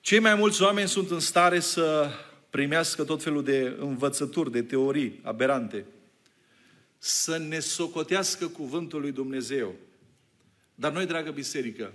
Cei 0.00 0.18
mai 0.18 0.34
mulți 0.34 0.62
oameni 0.62 0.88
sunt 0.88 1.10
în 1.10 1.20
stare 1.20 1.60
să 1.60 2.10
primească 2.50 3.04
tot 3.04 3.22
felul 3.22 3.44
de 3.44 3.76
învățături, 3.78 4.50
de 4.50 4.62
teorii 4.62 5.20
aberante, 5.22 5.84
să 6.98 7.38
ne 7.38 7.58
socotească 7.58 8.46
cuvântul 8.46 9.00
lui 9.00 9.12
Dumnezeu. 9.12 9.74
Dar 10.74 10.92
noi, 10.92 11.06
dragă 11.06 11.30
biserică, 11.30 11.92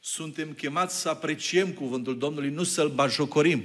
suntem 0.00 0.52
chemați 0.52 1.00
să 1.00 1.08
apreciem 1.08 1.72
cuvântul 1.72 2.18
Domnului, 2.18 2.50
nu 2.50 2.62
să-l 2.62 2.88
bajocorim. 2.88 3.64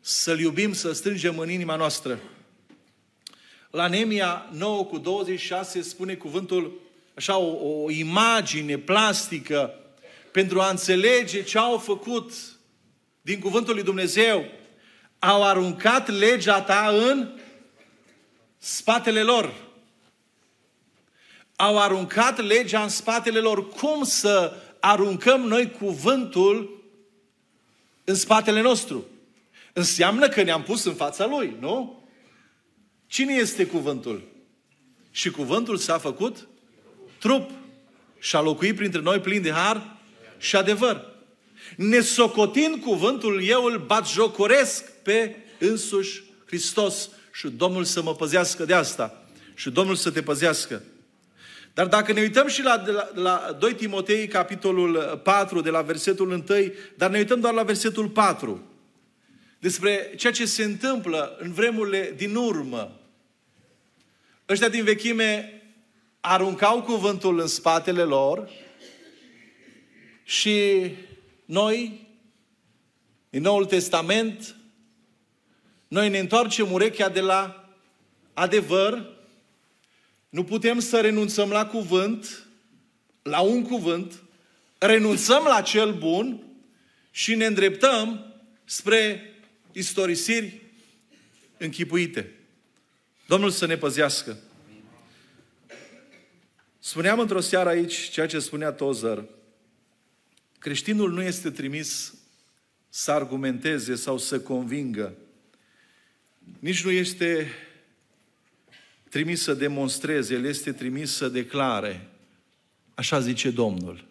Să-l 0.00 0.38
iubim, 0.38 0.72
să 0.72 0.92
strângem 0.92 1.38
în 1.38 1.50
inima 1.50 1.76
noastră. 1.76 2.18
La 3.70 3.86
Nemia 3.86 4.48
9 4.52 4.84
cu 4.84 4.98
26 4.98 5.82
spune 5.82 6.14
cuvântul, 6.14 6.80
așa, 7.14 7.36
o, 7.36 7.82
o 7.82 7.90
imagine 7.90 8.78
plastică 8.78 9.79
pentru 10.32 10.60
a 10.60 10.70
înțelege 10.70 11.42
ce 11.42 11.58
au 11.58 11.78
făcut 11.78 12.32
din 13.20 13.40
cuvântul 13.40 13.74
lui 13.74 13.82
Dumnezeu. 13.82 14.44
Au 15.18 15.44
aruncat 15.44 16.08
legea 16.08 16.62
ta 16.62 16.88
în 16.88 17.38
spatele 18.58 19.22
lor. 19.22 19.54
Au 21.56 21.78
aruncat 21.78 22.38
legea 22.38 22.82
în 22.82 22.88
spatele 22.88 23.38
lor. 23.38 23.68
Cum 23.68 24.04
să 24.04 24.56
aruncăm 24.80 25.40
noi 25.40 25.70
cuvântul 25.70 26.84
în 28.04 28.14
spatele 28.14 28.60
nostru? 28.60 29.06
Înseamnă 29.72 30.28
că 30.28 30.42
ne-am 30.42 30.62
pus 30.62 30.84
în 30.84 30.94
fața 30.94 31.26
lui, 31.26 31.56
nu? 31.60 32.04
Cine 33.06 33.32
este 33.32 33.66
cuvântul? 33.66 34.28
Și 35.10 35.30
cuvântul 35.30 35.76
s-a 35.76 35.98
făcut 35.98 36.48
trup 37.18 37.50
și 38.18 38.36
a 38.36 38.40
locuit 38.40 38.76
printre 38.76 39.00
noi 39.00 39.20
plin 39.20 39.42
de 39.42 39.50
har 39.50 39.96
și 40.40 40.56
adevăr. 40.56 41.06
Nesocotind 41.76 42.82
cuvântul, 42.82 43.44
eu 43.44 43.64
îl 43.64 43.78
batjocoresc 43.78 44.92
pe 45.02 45.36
însuși 45.58 46.22
Hristos 46.46 47.08
și 47.32 47.48
Domnul 47.48 47.84
să 47.84 48.02
mă 48.02 48.14
păzească 48.14 48.64
de 48.64 48.74
asta. 48.74 49.24
Și 49.54 49.70
Domnul 49.70 49.94
să 49.94 50.10
te 50.10 50.22
păzească. 50.22 50.82
Dar 51.74 51.86
dacă 51.86 52.12
ne 52.12 52.20
uităm 52.20 52.48
și 52.48 52.62
la, 52.62 52.82
la, 52.86 53.10
la 53.14 53.56
2 53.58 53.74
Timotei, 53.74 54.28
capitolul 54.28 55.20
4, 55.24 55.60
de 55.60 55.70
la 55.70 55.82
versetul 55.82 56.30
1, 56.30 56.44
dar 56.96 57.10
ne 57.10 57.18
uităm 57.18 57.40
doar 57.40 57.54
la 57.54 57.62
versetul 57.62 58.08
4, 58.08 58.62
despre 59.58 60.12
ceea 60.16 60.32
ce 60.32 60.46
se 60.46 60.64
întâmplă 60.64 61.36
în 61.38 61.52
vremurile 61.52 62.14
din 62.16 62.34
urmă. 62.34 63.00
Ăștia 64.48 64.68
din 64.68 64.84
vechime 64.84 65.62
aruncau 66.20 66.82
cuvântul 66.82 67.40
în 67.40 67.46
spatele 67.46 68.02
lor 68.02 68.50
și 70.30 70.90
noi, 71.44 72.06
din 73.30 73.42
Noul 73.42 73.64
Testament, 73.64 74.56
noi 75.88 76.08
ne 76.08 76.18
întoarcem 76.18 76.72
urechea 76.72 77.08
de 77.08 77.20
la 77.20 77.68
adevăr, 78.34 79.16
nu 80.28 80.44
putem 80.44 80.78
să 80.78 81.00
renunțăm 81.00 81.50
la 81.50 81.66
cuvânt, 81.66 82.46
la 83.22 83.40
un 83.40 83.62
cuvânt, 83.62 84.22
renunțăm 84.78 85.44
la 85.44 85.60
cel 85.60 85.92
bun 85.92 86.42
și 87.10 87.34
ne 87.34 87.46
îndreptăm 87.46 88.34
spre 88.64 89.34
istorisiri 89.72 90.62
închipuite. 91.56 92.34
Domnul 93.26 93.50
să 93.50 93.66
ne 93.66 93.76
păzească. 93.76 94.38
Spuneam 96.78 97.18
într-o 97.18 97.40
seară 97.40 97.68
aici 97.68 98.08
ceea 98.08 98.26
ce 98.26 98.38
spunea 98.38 98.72
Tozer. 98.72 99.24
Creștinul 100.60 101.12
nu 101.12 101.22
este 101.22 101.50
trimis 101.50 102.14
să 102.88 103.10
argumenteze 103.10 103.94
sau 103.94 104.18
să 104.18 104.40
convingă. 104.40 105.14
Nici 106.58 106.84
nu 106.84 106.90
este 106.90 107.46
trimis 109.08 109.42
să 109.42 109.54
demonstreze, 109.54 110.34
el 110.34 110.44
este 110.44 110.72
trimis 110.72 111.12
să 111.12 111.28
declare. 111.28 112.08
Așa 112.94 113.20
zice 113.20 113.50
Domnul. 113.50 114.04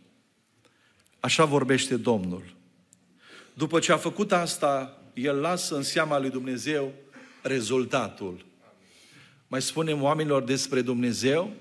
Așa 1.20 1.46
vorbește 1.46 1.98
Domnul. 1.98 2.56
După 3.54 3.80
ce 3.80 3.92
a 3.92 3.98
făcut 3.98 4.32
asta, 4.32 5.02
el 5.14 5.36
lasă 5.36 5.76
în 5.76 5.84
seama 5.84 6.20
lui 6.20 6.30
Dumnezeu 6.30 6.94
rezultatul. 7.42 8.46
Mai 9.48 9.62
spunem 9.62 10.02
oamenilor 10.02 10.44
despre 10.44 10.82
Dumnezeu, 10.82 11.54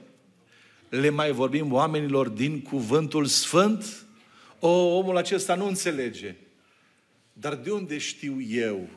le 0.89 1.09
mai 1.09 1.33
vorbim 1.33 1.73
oamenilor 1.73 2.29
din 2.29 2.63
cuvântul 2.63 3.25
sfânt, 3.27 4.07
o, 4.59 4.97
omul 4.97 5.17
acesta 5.17 5.55
nu 5.55 5.67
înțelege. 5.67 6.35
Dar 7.33 7.55
de 7.55 7.71
unde 7.71 7.99
știu 7.99 8.41
eu? 8.41 8.89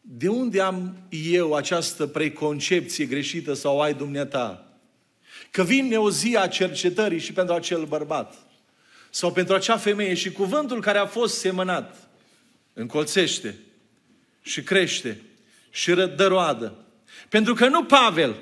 De 0.00 0.28
unde 0.28 0.60
am 0.60 0.96
eu 1.08 1.54
această 1.54 2.06
preconcepție 2.06 3.04
greșită 3.04 3.54
sau 3.54 3.80
ai 3.80 3.94
dumneata? 3.94 4.72
Că 5.50 5.62
vine 5.62 5.96
o 5.96 6.10
zi 6.10 6.36
a 6.36 6.46
cercetării 6.46 7.18
și 7.18 7.32
pentru 7.32 7.54
acel 7.54 7.84
bărbat 7.84 8.34
sau 9.10 9.32
pentru 9.32 9.54
acea 9.54 9.76
femeie 9.76 10.14
și 10.14 10.32
cuvântul 10.32 10.80
care 10.80 10.98
a 10.98 11.06
fost 11.06 11.38
semănat 11.38 12.08
încolțește 12.72 13.58
și 14.42 14.62
crește 14.62 15.20
și 15.70 15.94
dă 15.94 16.26
roadă. 16.26 16.74
Pentru 17.28 17.54
că 17.54 17.68
nu 17.68 17.84
Pavel, 17.84 18.36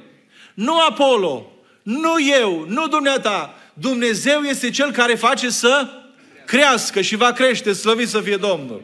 nu 0.55 0.81
Apollo, 0.81 1.53
nu 1.83 2.15
eu, 2.41 2.65
nu 2.69 2.89
dumneata, 2.89 3.55
Dumnezeu 3.75 4.41
este 4.41 4.71
Cel 4.71 4.93
care 4.93 5.15
face 5.15 5.51
să 5.51 5.89
crească 6.47 7.01
și 7.01 7.17
va 7.17 7.33
crește, 7.33 7.73
slăvit 7.73 8.09
să 8.09 8.21
fie 8.21 8.37
Domnul. 8.37 8.83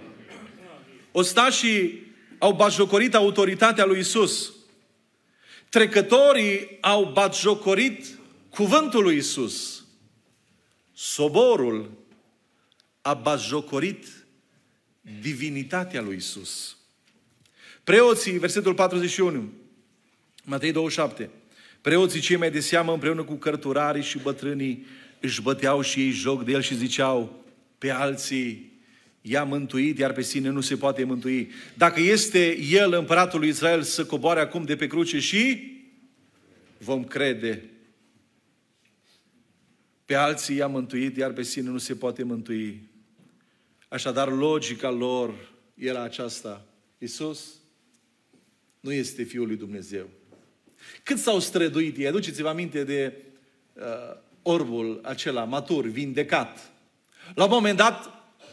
Ostașii 1.12 2.14
au 2.38 2.52
batjocorit 2.52 3.14
autoritatea 3.14 3.84
lui 3.84 3.98
Isus. 3.98 4.52
Trecătorii 5.68 6.78
au 6.80 7.10
batjocorit 7.12 8.18
cuvântul 8.50 9.02
lui 9.02 9.16
Isus. 9.16 9.84
Soborul 10.92 11.90
a 13.02 13.14
batjocorit 13.14 14.06
divinitatea 15.20 16.00
lui 16.00 16.16
Isus. 16.16 16.76
Preoții, 17.84 18.38
versetul 18.38 18.74
41, 18.74 19.52
Matei 20.44 20.72
27, 20.72 21.30
preoții 21.80 22.20
cei 22.20 22.36
mai 22.36 22.50
de 22.50 22.60
seamă 22.60 22.92
împreună 22.92 23.22
cu 23.22 23.34
cărturarii 23.34 24.02
și 24.02 24.18
bătrânii 24.18 24.86
își 25.20 25.42
băteau 25.42 25.80
și 25.80 26.00
ei 26.00 26.10
joc 26.10 26.44
de 26.44 26.52
el 26.52 26.62
și 26.62 26.76
ziceau 26.76 27.41
pe 27.82 27.90
alții 27.90 28.72
i-a 29.20 29.44
mântuit, 29.44 29.98
iar 29.98 30.12
pe 30.12 30.22
sine 30.22 30.48
nu 30.48 30.60
se 30.60 30.76
poate 30.76 31.04
mântui. 31.04 31.50
Dacă 31.74 32.00
este 32.00 32.58
El, 32.58 32.92
împăratul 32.92 33.38
lui 33.38 33.48
Israel, 33.48 33.82
să 33.82 34.04
coboare 34.04 34.40
acum 34.40 34.64
de 34.64 34.76
pe 34.76 34.86
cruce 34.86 35.18
și 35.18 35.72
vom 36.78 37.04
crede. 37.04 37.70
Pe 40.04 40.14
alții 40.14 40.56
i-a 40.56 40.66
mântuit, 40.66 41.16
iar 41.16 41.32
pe 41.32 41.42
sine 41.42 41.68
nu 41.68 41.78
se 41.78 41.94
poate 41.94 42.22
mântui. 42.22 42.88
Așadar, 43.88 44.32
logica 44.32 44.90
lor 44.90 45.52
era 45.74 46.02
aceasta. 46.02 46.66
Iisus 46.98 47.54
nu 48.80 48.92
este 48.92 49.22
Fiul 49.22 49.46
lui 49.46 49.56
Dumnezeu. 49.56 50.08
Cât 51.02 51.18
s-au 51.18 51.40
străduit 51.40 51.96
ei? 51.96 52.06
Aduceți-vă 52.06 52.48
aminte 52.48 52.84
de 52.84 53.22
uh, 53.72 53.82
orbul 54.42 55.00
acela 55.04 55.44
matur, 55.44 55.86
vindecat. 55.86 56.71
La 57.34 57.44
un 57.44 57.50
moment 57.50 57.76
dat, 57.76 58.10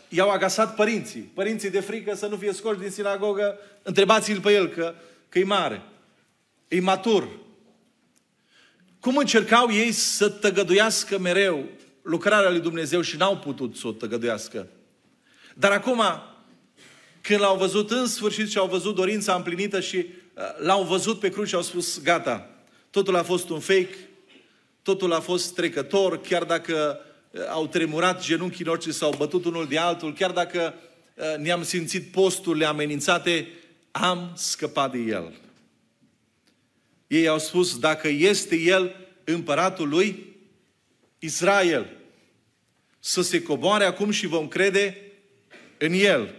i-au 0.09 0.29
agasat 0.29 0.75
părinții. 0.75 1.21
Părinții 1.21 1.69
de 1.69 1.79
frică 1.79 2.15
să 2.15 2.27
nu 2.27 2.35
fie 2.35 2.53
scoși 2.53 2.79
din 2.79 2.89
sinagogă, 2.89 3.57
întrebați-l 3.83 4.39
pe 4.39 4.51
el 4.51 4.67
că, 4.67 4.93
că 5.29 5.39
e 5.39 5.43
mare, 5.43 5.81
e 6.67 6.79
matur. 6.79 7.27
Cum 8.99 9.17
încercau 9.17 9.71
ei 9.71 9.91
să 9.91 10.29
tăgăduiască 10.29 11.19
mereu 11.19 11.65
lucrarea 12.01 12.49
lui 12.49 12.59
Dumnezeu 12.59 13.01
și 13.01 13.17
n-au 13.17 13.37
putut 13.37 13.75
să 13.75 13.87
o 13.87 13.91
tăgăduiască. 13.91 14.67
Dar 15.55 15.71
acum, 15.71 16.01
când 17.21 17.39
l-au 17.39 17.57
văzut 17.57 17.91
în 17.91 18.07
sfârșit 18.07 18.49
și 18.49 18.57
au 18.57 18.67
văzut 18.67 18.95
dorința 18.95 19.35
împlinită 19.35 19.79
și 19.79 19.97
uh, 19.97 20.43
l-au 20.57 20.83
văzut 20.83 21.19
pe 21.19 21.29
cruce 21.29 21.47
și 21.47 21.55
au 21.55 21.61
spus, 21.61 22.01
gata, 22.01 22.49
totul 22.89 23.15
a 23.15 23.23
fost 23.23 23.49
un 23.49 23.59
fake, 23.59 23.95
totul 24.81 25.13
a 25.13 25.19
fost 25.19 25.53
trecător, 25.53 26.21
chiar 26.21 26.43
dacă 26.43 26.99
au 27.49 27.67
tremurat 27.67 28.23
genunchii 28.23 28.65
noștri, 28.65 28.93
s-au 28.93 29.13
bătut 29.17 29.45
unul 29.45 29.67
de 29.67 29.77
altul, 29.77 30.13
chiar 30.13 30.31
dacă 30.31 30.73
uh, 31.15 31.37
ne-am 31.37 31.63
simțit 31.63 32.11
posturile 32.11 32.65
amenințate, 32.65 33.47
am 33.91 34.31
scăpat 34.35 34.91
de 34.91 34.97
el. 34.97 35.33
Ei 37.07 37.27
au 37.27 37.39
spus, 37.39 37.79
dacă 37.79 38.07
este 38.07 38.55
el 38.55 38.95
împăratul 39.23 39.89
lui 39.89 40.35
Israel, 41.19 41.89
să 42.99 43.21
se 43.21 43.41
coboare 43.41 43.83
acum 43.85 44.11
și 44.11 44.27
vom 44.27 44.47
crede 44.47 44.97
în 45.77 45.93
el. 45.93 46.35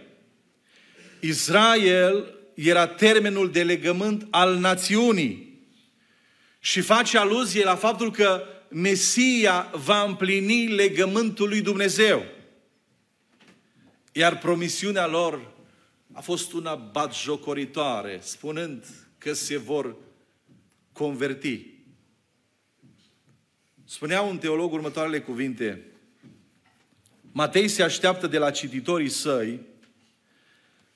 Israel 1.19 2.35
era 2.53 2.87
termenul 2.87 3.51
de 3.51 3.63
legământ 3.63 4.27
al 4.29 4.57
națiunii 4.57 5.59
și 6.59 6.81
face 6.81 7.17
aluzie 7.17 7.63
la 7.63 7.75
faptul 7.75 8.11
că 8.11 8.43
Mesia 8.71 9.71
va 9.73 10.03
împlini 10.03 10.67
legământul 10.67 11.47
lui 11.47 11.61
Dumnezeu. 11.61 12.25
Iar 14.11 14.37
promisiunea 14.37 15.07
lor 15.07 15.51
a 16.11 16.21
fost 16.21 16.53
una 16.53 16.75
batjocoritoare, 16.75 18.19
spunând 18.21 18.85
că 19.17 19.33
se 19.33 19.57
vor 19.57 19.95
converti. 20.91 21.65
Spunea 23.85 24.21
un 24.21 24.37
teolog 24.37 24.73
următoarele 24.73 25.21
cuvinte. 25.21 25.85
Matei 27.31 27.67
se 27.67 27.83
așteaptă 27.83 28.27
de 28.27 28.37
la 28.37 28.51
cititorii 28.51 29.09
săi 29.09 29.59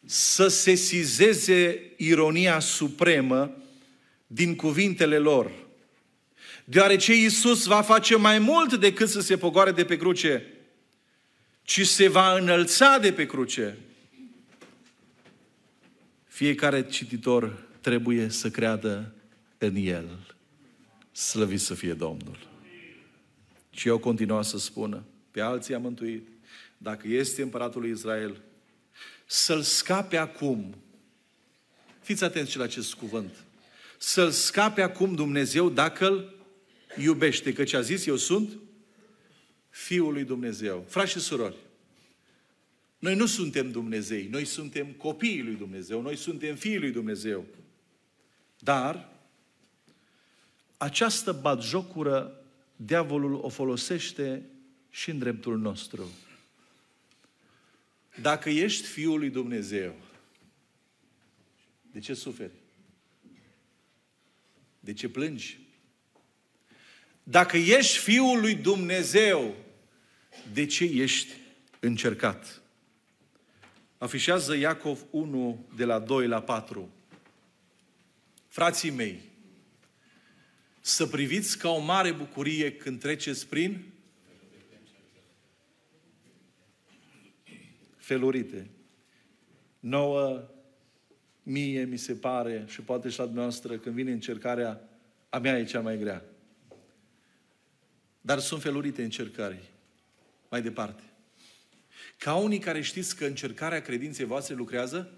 să 0.05 0.47
sesizeze 0.47 1.93
ironia 1.97 2.59
supremă 2.59 3.57
din 4.27 4.55
cuvintele 4.55 5.17
lor. 5.17 5.64
Deoarece 6.67 7.13
Iisus 7.13 7.65
va 7.65 7.81
face 7.81 8.15
mai 8.15 8.39
mult 8.39 8.73
decât 8.73 9.09
să 9.09 9.21
se 9.21 9.37
pogoare 9.37 9.71
de 9.71 9.85
pe 9.85 9.97
cruce, 9.97 10.53
ci 11.63 11.87
se 11.87 12.07
va 12.07 12.37
înălța 12.37 12.97
de 12.97 13.13
pe 13.13 13.25
cruce. 13.25 13.77
Fiecare 16.27 16.85
cititor 16.85 17.63
trebuie 17.81 18.29
să 18.29 18.49
creadă 18.49 19.13
în 19.57 19.75
El. 19.75 20.35
Slăvit 21.11 21.59
să 21.59 21.73
fie 21.73 21.93
Domnul. 21.93 22.47
Și 23.69 23.87
eu 23.87 23.97
continua 23.97 24.41
să 24.41 24.57
spună, 24.57 25.03
pe 25.31 25.41
alții 25.41 25.73
am 25.73 25.81
mântuit, 25.81 26.27
dacă 26.77 27.07
este 27.07 27.41
împăratul 27.41 27.81
lui 27.81 27.91
Israel, 27.91 28.41
să-l 29.25 29.61
scape 29.61 30.17
acum. 30.17 30.75
Fiți 32.01 32.23
atenți 32.23 32.57
la 32.57 32.63
acest 32.63 32.93
cuvânt. 32.93 33.35
Să-l 33.97 34.31
scape 34.31 34.81
acum 34.81 35.15
Dumnezeu 35.15 35.69
dacă 35.69 36.07
îl 36.07 36.34
iubește. 36.99 37.53
Căci 37.53 37.73
a 37.73 37.81
zis, 37.81 38.05
eu 38.05 38.15
sunt 38.15 38.57
Fiul 39.69 40.13
lui 40.13 40.23
Dumnezeu. 40.23 40.85
Frați 40.87 41.11
și 41.11 41.19
surori, 41.19 41.55
noi 42.99 43.15
nu 43.15 43.25
suntem 43.25 43.71
Dumnezei, 43.71 44.27
noi 44.27 44.45
suntem 44.45 44.91
copiii 44.91 45.43
lui 45.43 45.55
Dumnezeu, 45.55 46.01
noi 46.01 46.15
suntem 46.15 46.55
fiii 46.55 46.79
lui 46.79 46.91
Dumnezeu. 46.91 47.45
Dar 48.59 49.09
această 50.77 51.31
batjocură 51.31 52.45
diavolul 52.75 53.33
o 53.33 53.49
folosește 53.49 54.45
și 54.89 55.09
în 55.09 55.19
dreptul 55.19 55.57
nostru. 55.57 56.09
Dacă 58.21 58.49
ești 58.49 58.87
Fiul 58.87 59.19
lui 59.19 59.29
Dumnezeu, 59.29 59.95
de 61.91 61.99
ce 61.99 62.13
suferi? 62.13 62.51
De 64.79 64.93
ce 64.93 65.09
plângi? 65.09 65.64
Dacă 67.27 67.57
ești 67.57 67.97
Fiul 67.97 68.39
lui 68.39 68.55
Dumnezeu, 68.55 69.55
de 70.53 70.65
ce 70.65 70.83
ești 70.83 71.33
încercat? 71.79 72.61
Afișează 73.97 74.55
Iacov 74.55 75.05
1 75.09 75.65
de 75.75 75.85
la 75.85 75.99
2 75.99 76.27
la 76.27 76.41
4. 76.41 76.89
Frații 78.47 78.89
mei, 78.89 79.21
să 80.81 81.05
priviți 81.05 81.57
ca 81.57 81.69
o 81.69 81.79
mare 81.79 82.11
bucurie 82.11 82.75
când 82.75 82.99
treceți 82.99 83.47
prin 83.47 83.85
felurite. 87.97 88.69
Nouă, 89.79 90.49
mie 91.43 91.83
mi 91.83 91.97
se 91.97 92.13
pare 92.13 92.63
și 92.67 92.81
poate 92.81 93.09
și 93.09 93.17
la 93.17 93.25
dumneavoastră 93.25 93.77
când 93.77 93.95
vine 93.95 94.11
încercarea, 94.11 94.81
a 95.29 95.39
mea 95.39 95.59
e 95.59 95.63
cea 95.63 95.81
mai 95.81 95.97
grea. 95.97 96.23
Dar 98.25 98.39
sunt 98.39 98.61
felurite 98.61 99.03
încercări. 99.03 99.71
Mai 100.49 100.61
departe. 100.61 101.03
Ca 102.17 102.35
unii 102.35 102.59
care 102.59 102.81
știți 102.81 103.15
că 103.15 103.25
încercarea 103.25 103.81
credinței 103.81 104.25
voastre 104.25 104.55
lucrează 104.55 105.11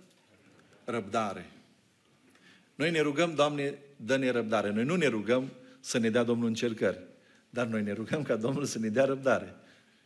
răbdare. 0.86 1.50
Noi 2.76 2.92
ne 2.92 3.00
rugăm, 3.00 3.36
Doamne, 3.36 3.78
dă-ne 3.96 4.30
răbdare. 4.30 4.72
Noi 4.72 4.84
nu 4.84 4.96
ne 4.96 5.08
rugăm 5.08 5.52
să 5.80 5.98
ne 5.98 6.10
dea 6.10 6.24
Domnul 6.24 6.48
încercări. 6.48 7.00
Dar 7.50 7.68
noi 7.68 7.82
ne 7.82 7.92
rugăm 7.92 8.24
ca 8.24 8.36
Domnul 8.36 8.66
să 8.66 8.80
ne 8.80 8.90
dea 8.90 9.06
răbdare. 9.06 9.56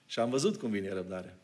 Și 0.05 0.19
am 0.19 0.29
văzut 0.29 0.57
cum 0.57 0.71
vine 0.71 0.93
răbdarea. 0.93 1.37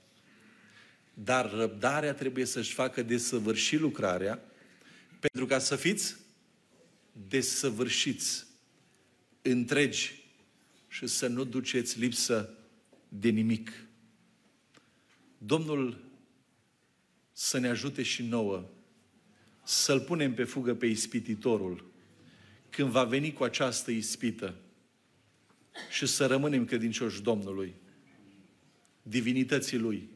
Dar 1.14 1.52
răbdarea 1.52 2.14
trebuie 2.14 2.46
să-și 2.46 2.74
facă 2.74 3.02
desăvârși 3.02 3.78
lucrarea 3.78 4.40
pentru 5.20 5.46
ca 5.46 5.60
să 5.60 5.76
fiți 5.76 6.16
desăvârșiți, 7.12 8.48
întregi 9.42 10.26
și 10.88 11.08
să 11.08 11.28
nu 11.28 11.44
duceți 11.44 12.00
lipsă 12.00 12.50
de 13.10 13.30
nimic. 13.30 13.72
Domnul 15.38 16.06
să 17.32 17.58
ne 17.58 17.68
ajute 17.68 18.04
și 18.04 18.24
nouă 18.24 18.70
să-L 19.64 20.00
punem 20.00 20.34
pe 20.34 20.44
fugă 20.44 20.76
pe 20.76 20.86
ispititorul 20.86 21.86
când 22.70 22.90
va 22.90 23.04
veni 23.04 23.34
cu 23.34 23.44
această 23.44 23.92
ispită 23.92 24.56
și 25.92 26.06
să 26.06 26.26
rămânem 26.26 26.66
credincioși 26.66 27.22
Domnului, 27.22 27.74
divinității 29.02 29.78
Lui. 29.78 30.10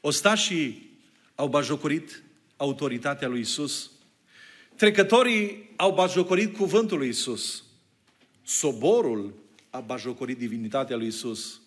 Ostașii 0.00 0.90
au 1.34 1.48
bajocorit 1.48 2.22
autoritatea 2.56 3.28
lui 3.28 3.40
Isus. 3.40 3.90
Trecătorii 4.76 5.70
au 5.76 5.94
bajocorit 5.94 6.56
cuvântul 6.56 6.98
lui 6.98 7.08
Isus. 7.08 7.64
Soborul 8.46 9.34
a 9.70 9.80
bajocorit 9.80 10.38
divinitatea 10.38 10.96
lui 10.96 11.06
Isus. 11.06 11.60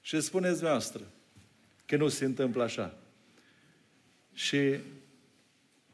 Și 0.00 0.20
spuneți 0.20 0.62
noastră 0.62 1.10
că 1.86 1.96
nu 1.96 2.08
se 2.08 2.24
întâmplă 2.24 2.62
așa. 2.62 2.98
Și 4.32 4.78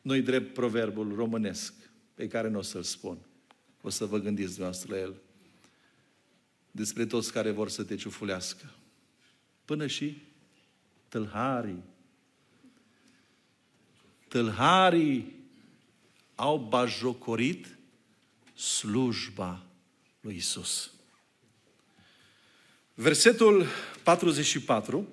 noi 0.03 0.23
drept 0.23 0.55
proverbul 0.55 1.15
românesc 1.15 1.75
pe 2.15 2.29
care 2.29 2.49
nu 2.49 2.59
o 2.59 2.63
să-l 2.63 2.83
spun. 2.83 3.19
O 3.81 3.89
să 3.89 4.05
vă 4.05 4.19
gândiți 4.19 4.49
dumneavoastră 4.49 4.95
la 4.95 5.01
el. 5.01 5.15
Despre 6.71 7.07
toți 7.07 7.33
care 7.33 7.51
vor 7.51 7.69
să 7.69 7.85
te 7.85 7.95
ciufulească. 7.95 8.71
Până 9.65 9.87
și 9.87 10.23
tâlharii. 11.09 11.83
Tâlharii 14.29 15.35
au 16.35 16.59
bajocorit 16.59 17.79
slujba 18.55 19.67
lui 20.25 20.37
Isus. 20.37 20.93
Versetul 22.95 23.67
44. 24.03 25.09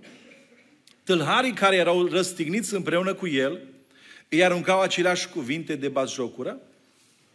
Tâlharii 1.03 1.53
care 1.53 1.75
erau 1.75 2.07
răstigniți 2.07 2.73
împreună 2.73 3.13
cu 3.13 3.27
el 3.27 3.67
îi 4.29 4.43
aruncau 4.43 4.81
aceleași 4.81 5.29
cuvinte 5.29 5.75
de 5.75 5.89
bazjocură 5.89 6.61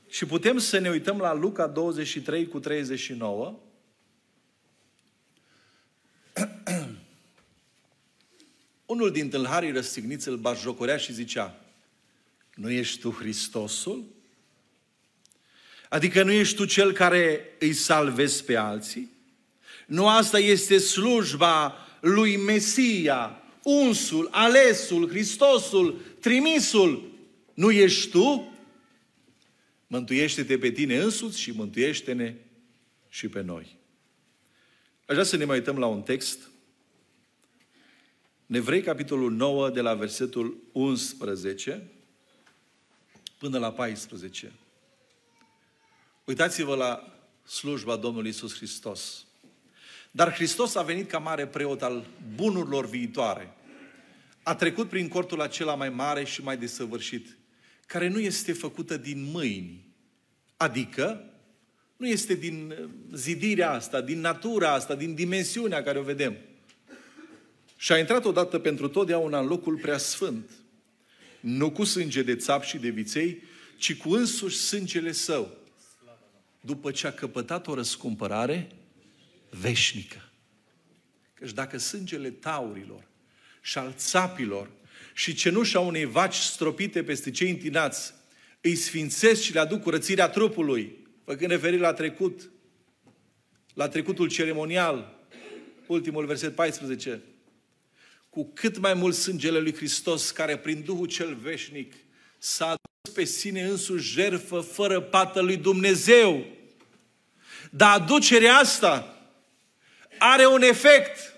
și 0.08 0.26
putem 0.26 0.58
să 0.58 0.78
ne 0.78 0.90
uităm 0.90 1.18
la 1.18 1.34
Luca 1.34 1.66
23 1.66 2.48
cu 2.48 2.60
39. 2.60 3.58
Unul 8.86 9.12
din 9.12 9.28
tâlharii 9.28 9.72
răstigniți 9.72 10.28
îl 10.28 10.36
bazjocorea 10.36 10.96
și 10.96 11.12
zicea, 11.12 11.60
nu 12.54 12.70
ești 12.70 13.00
tu 13.00 13.10
Hristosul? 13.10 14.15
Adică 15.88 16.22
nu 16.22 16.30
ești 16.30 16.56
tu 16.56 16.64
cel 16.64 16.92
care 16.92 17.40
îi 17.58 17.72
salvezi 17.72 18.44
pe 18.44 18.56
alții? 18.56 19.10
Nu 19.86 20.08
asta 20.08 20.38
este 20.38 20.78
slujba 20.78 21.74
lui 22.00 22.36
Mesia, 22.36 23.42
unsul, 23.62 24.28
alesul, 24.30 25.08
Hristosul, 25.08 26.00
trimisul. 26.20 27.10
Nu 27.54 27.70
ești 27.70 28.10
tu? 28.10 28.52
Mântuiește-te 29.86 30.58
pe 30.58 30.70
tine 30.70 30.98
însuți 30.98 31.40
și 31.40 31.50
mântuiește-ne 31.50 32.34
și 33.08 33.28
pe 33.28 33.42
noi. 33.42 33.76
Aș 35.06 35.14
vrea 35.14 35.24
să 35.24 35.36
ne 35.36 35.44
mai 35.44 35.56
uităm 35.56 35.78
la 35.78 35.86
un 35.86 36.02
text. 36.02 36.50
Nevrei, 38.46 38.82
capitolul 38.82 39.32
9, 39.32 39.70
de 39.70 39.80
la 39.80 39.94
versetul 39.94 40.56
11 40.72 41.90
până 43.38 43.58
la 43.58 43.72
14. 43.72 44.52
Uitați-vă 46.26 46.74
la 46.74 47.18
slujba 47.48 47.96
Domnului 47.96 48.30
Isus 48.30 48.56
Hristos. 48.56 49.24
Dar 50.10 50.34
Hristos 50.34 50.74
a 50.74 50.82
venit 50.82 51.08
ca 51.08 51.18
mare 51.18 51.46
preot 51.46 51.82
al 51.82 52.06
bunurilor 52.34 52.88
viitoare, 52.88 53.54
a 54.42 54.54
trecut 54.54 54.88
prin 54.88 55.08
cortul 55.08 55.40
acela 55.40 55.74
mai 55.74 55.88
mare 55.88 56.24
și 56.24 56.42
mai 56.42 56.56
desăvârșit, 56.56 57.36
care 57.86 58.08
nu 58.08 58.20
este 58.20 58.52
făcută 58.52 58.96
din 58.96 59.30
mâini, 59.32 59.86
adică 60.56 61.24
nu 61.96 62.08
este 62.08 62.34
din 62.34 62.74
uh, 62.80 62.88
zidirea 63.12 63.70
asta, 63.70 64.00
din 64.00 64.20
natura 64.20 64.72
asta, 64.72 64.94
din 64.94 65.14
dimensiunea 65.14 65.82
care 65.82 65.98
o 65.98 66.02
vedem. 66.02 66.36
Și 67.76 67.92
a 67.92 67.98
intrat 67.98 68.24
odată 68.24 68.58
pentru 68.58 68.88
totdeauna 68.88 69.38
în 69.38 69.46
locul 69.46 69.78
preasfânt, 69.78 70.50
nu 71.40 71.70
cu 71.70 71.84
sânge 71.84 72.22
de 72.22 72.36
țap 72.36 72.62
și 72.62 72.78
de 72.78 72.88
viței, 72.88 73.42
ci 73.76 73.96
cu 73.96 74.12
însuși 74.12 74.56
sângele 74.56 75.12
său, 75.12 75.64
după 76.66 76.90
ce 76.90 77.06
a 77.06 77.12
căpătat 77.12 77.66
o 77.66 77.74
răscumpărare 77.74 78.68
veșnică. 79.50 80.30
Căci 81.34 81.52
dacă 81.52 81.78
sângele 81.78 82.30
taurilor 82.30 83.08
și 83.60 83.78
al 83.78 83.94
țapilor 83.96 84.70
și 85.14 85.34
cenușa 85.34 85.80
unei 85.80 86.04
vaci 86.04 86.34
stropite 86.34 87.02
peste 87.02 87.30
cei 87.30 87.50
întinați 87.50 88.14
îi 88.60 88.74
sfințesc 88.74 89.42
și 89.42 89.52
le 89.52 89.60
aduc 89.60 89.82
curățirea 89.82 90.28
trupului, 90.28 90.96
făcând 91.24 91.50
referire 91.50 91.80
la 91.80 91.92
trecut, 91.92 92.50
la 93.74 93.88
trecutul 93.88 94.28
ceremonial, 94.28 95.26
ultimul 95.86 96.26
verset 96.26 96.54
14, 96.54 97.22
cu 98.28 98.50
cât 98.54 98.78
mai 98.78 98.94
mult 98.94 99.14
sângele 99.14 99.58
lui 99.58 99.74
Hristos, 99.74 100.30
care 100.30 100.58
prin 100.58 100.82
Duhul 100.82 101.06
cel 101.06 101.34
veșnic 101.34 101.94
s-a 102.38 102.64
adus 102.64 102.95
pe 103.08 103.24
sine 103.24 103.62
însuși 103.62 104.12
jerfă 104.12 104.60
fără 104.60 105.00
pată 105.00 105.40
lui 105.40 105.56
Dumnezeu. 105.56 106.46
Dar 107.70 108.00
aducerea 108.00 108.56
asta 108.56 109.16
are 110.18 110.46
un 110.46 110.62
efect. 110.62 111.34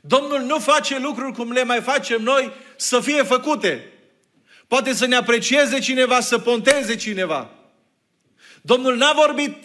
Domnul 0.00 0.40
nu 0.40 0.58
face 0.58 0.98
lucruri 0.98 1.32
cum 1.32 1.52
le 1.52 1.64
mai 1.64 1.82
facem 1.82 2.22
noi 2.22 2.52
să 2.76 3.00
fie 3.00 3.22
făcute. 3.22 3.90
Poate 4.66 4.92
să 4.92 5.06
ne 5.06 5.16
aprecieze 5.16 5.78
cineva, 5.78 6.20
să 6.20 6.38
ponteze 6.38 6.96
cineva. 6.96 7.50
Domnul 8.62 8.96
n-a 8.96 9.12
vorbit 9.12 9.56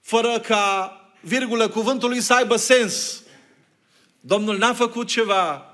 fără 0.00 0.40
ca 0.40 0.92
virgulă 1.20 1.68
cuvântului 1.68 2.20
să 2.20 2.34
aibă 2.34 2.56
sens. 2.56 3.22
Domnul 4.20 4.58
n-a 4.58 4.74
făcut 4.74 5.06
ceva 5.06 5.67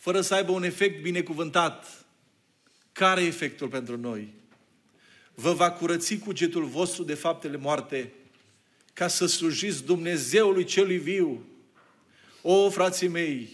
fără 0.00 0.20
să 0.20 0.34
aibă 0.34 0.52
un 0.52 0.62
efect 0.62 1.02
binecuvântat. 1.02 2.04
Care 2.92 3.22
e 3.22 3.26
efectul 3.26 3.68
pentru 3.68 3.96
noi? 3.96 4.28
Vă 5.34 5.52
va 5.52 5.70
curăți 5.70 6.16
cugetul 6.16 6.64
vostru 6.64 7.02
de 7.02 7.14
faptele 7.14 7.56
moarte 7.56 8.12
ca 8.92 9.08
să 9.08 9.26
slujiți 9.26 9.84
Dumnezeului 9.84 10.64
celui 10.64 10.96
viu. 10.96 11.44
O, 12.42 12.70
frații 12.70 13.08
mei, 13.08 13.48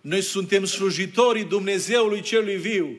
noi 0.00 0.20
suntem 0.20 0.64
slujitorii 0.64 1.44
Dumnezeului 1.44 2.20
celui 2.20 2.56
viu. 2.56 2.98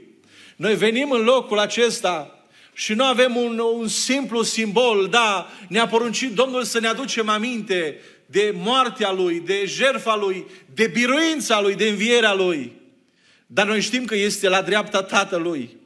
Noi 0.55 0.75
venim 0.75 1.11
în 1.11 1.23
locul 1.23 1.59
acesta 1.59 2.43
și 2.73 2.93
nu 2.93 3.03
avem 3.03 3.35
un, 3.35 3.59
un 3.59 3.87
simplu 3.87 4.41
simbol, 4.41 5.07
da, 5.07 5.49
ne-a 5.67 5.87
poruncit 5.87 6.33
Domnul 6.33 6.63
să 6.63 6.79
ne 6.79 6.87
aducem 6.87 7.29
aminte 7.29 7.99
de 8.31 8.53
moartea 8.55 9.11
Lui, 9.11 9.39
de 9.39 9.65
jertfa 9.65 10.15
Lui, 10.15 10.45
de 10.73 10.87
biruința 10.87 11.61
Lui, 11.61 11.75
de 11.75 11.87
învierea 11.87 12.33
Lui. 12.33 12.73
Dar 13.45 13.67
noi 13.67 13.81
știm 13.81 14.05
că 14.05 14.15
este 14.15 14.47
la 14.47 14.61
dreapta 14.61 15.03
Tatălui. 15.03 15.77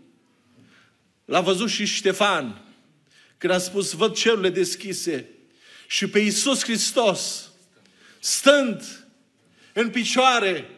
L-a 1.26 1.42
văzut 1.42 1.70
și 1.70 1.86
Ștefan, 1.86 2.62
când 3.38 3.54
a 3.54 3.58
spus, 3.58 3.92
văd 3.92 4.16
cerurile 4.16 4.50
deschise 4.50 5.30
și 5.88 6.08
pe 6.08 6.20
Iisus 6.20 6.64
Hristos, 6.64 7.50
stând 8.20 9.06
în 9.74 9.90
picioare. 9.90 10.70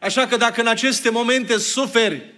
Așa 0.00 0.26
că 0.26 0.36
dacă 0.36 0.60
în 0.60 0.66
aceste 0.66 1.10
momente 1.10 1.58
suferi, 1.58 2.34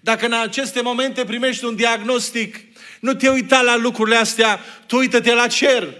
dacă 0.00 0.26
în 0.26 0.32
aceste 0.32 0.80
momente 0.80 1.24
primești 1.24 1.64
un 1.64 1.76
diagnostic, 1.76 2.56
nu 3.00 3.14
te 3.14 3.28
uita 3.28 3.62
la 3.62 3.76
lucrurile 3.76 4.16
astea, 4.16 4.60
tu 4.86 4.96
uită-te 4.96 5.34
la 5.34 5.46
cer. 5.46 5.94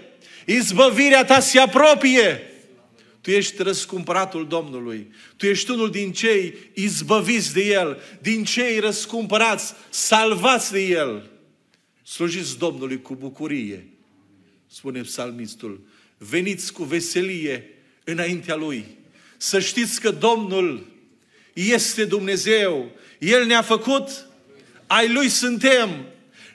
Izbăvirea 0.45 1.25
ta 1.25 1.39
se 1.39 1.59
apropie. 1.59 2.47
Tu 3.21 3.31
ești 3.31 3.61
răscumpăratul 3.61 4.47
Domnului. 4.47 5.11
Tu 5.37 5.45
ești 5.45 5.71
unul 5.71 5.91
din 5.91 6.11
cei 6.11 6.55
izbăviți 6.73 7.53
de 7.53 7.61
El, 7.65 8.01
din 8.21 8.43
cei 8.43 8.79
răscumpărați, 8.79 9.73
salvați 9.89 10.71
de 10.71 10.81
El. 10.81 11.29
Slujiți 12.03 12.57
Domnului 12.57 13.01
cu 13.01 13.15
bucurie, 13.15 13.87
spune 14.67 15.01
psalmistul. 15.01 15.81
Veniți 16.17 16.73
cu 16.73 16.83
veselie 16.83 17.69
înaintea 18.03 18.55
Lui. 18.55 18.85
Să 19.37 19.59
știți 19.59 20.01
că 20.01 20.11
Domnul 20.11 20.87
este 21.53 22.05
Dumnezeu. 22.05 22.91
El 23.19 23.45
ne-a 23.45 23.61
făcut, 23.61 24.27
ai 24.87 25.11
Lui 25.11 25.29
suntem. 25.29 25.89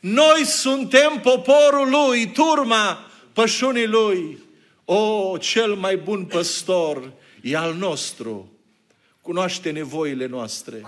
Noi 0.00 0.44
suntem 0.44 1.20
poporul 1.22 1.88
Lui, 1.90 2.30
turma 2.30 3.07
pășunii 3.38 3.86
Lui. 3.86 4.38
O, 4.84 5.36
cel 5.40 5.74
mai 5.74 5.96
bun 5.96 6.24
păstor 6.24 7.12
e 7.42 7.56
al 7.56 7.74
nostru. 7.74 8.52
Cunoaște 9.20 9.70
nevoile 9.70 10.26
noastre, 10.26 10.82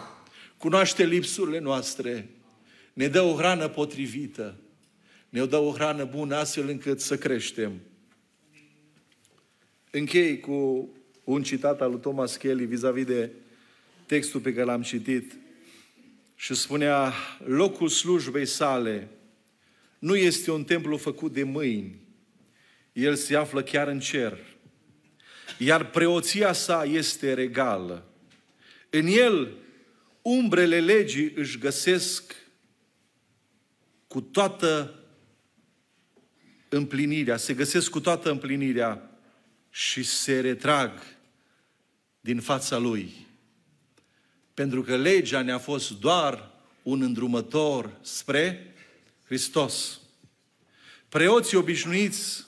cunoaște 0.56 1.04
lipsurile 1.04 1.58
noastre, 1.58 2.30
ne 2.92 3.08
dă 3.08 3.20
o 3.20 3.34
hrană 3.34 3.68
potrivită, 3.68 4.56
ne 5.28 5.44
dă 5.44 5.56
o 5.56 5.72
hrană 5.72 6.04
bună 6.04 6.36
astfel 6.36 6.68
încât 6.68 7.00
să 7.00 7.16
creștem. 7.16 7.72
Închei 9.90 10.40
cu 10.40 10.88
un 11.24 11.42
citat 11.42 11.80
al 11.80 11.90
lui 11.90 12.00
Thomas 12.00 12.36
Kelly 12.36 12.64
vis-a-vis 12.64 13.04
de 13.04 13.30
textul 14.06 14.40
pe 14.40 14.52
care 14.52 14.64
l-am 14.64 14.82
citit 14.82 15.36
și 16.34 16.54
spunea, 16.54 17.12
locul 17.44 17.88
slujbei 17.88 18.46
sale 18.46 19.08
nu 19.98 20.16
este 20.16 20.50
un 20.50 20.64
templu 20.64 20.96
făcut 20.96 21.32
de 21.32 21.42
mâini, 21.42 22.08
el 22.92 23.14
se 23.14 23.36
află 23.36 23.62
chiar 23.62 23.88
în 23.88 24.00
cer. 24.00 24.38
Iar 25.58 25.90
preoția 25.90 26.52
sa 26.52 26.84
este 26.84 27.34
regală. 27.34 28.04
În 28.90 29.06
el, 29.06 29.56
umbrele 30.22 30.80
legii 30.80 31.32
își 31.34 31.58
găsesc 31.58 32.34
cu 34.06 34.20
toată 34.20 34.94
împlinirea, 36.68 37.36
se 37.36 37.54
găsesc 37.54 37.90
cu 37.90 38.00
toată 38.00 38.30
împlinirea 38.30 39.10
și 39.70 40.02
se 40.02 40.40
retrag 40.40 40.90
din 42.20 42.40
fața 42.40 42.78
lui. 42.78 43.26
Pentru 44.54 44.82
că 44.82 44.96
legea 44.96 45.42
ne-a 45.42 45.58
fost 45.58 45.90
doar 45.98 46.50
un 46.82 47.02
îndrumător 47.02 47.98
spre 48.00 48.74
Hristos. 49.24 50.00
Preoții 51.08 51.56
obișnuiți 51.56 52.46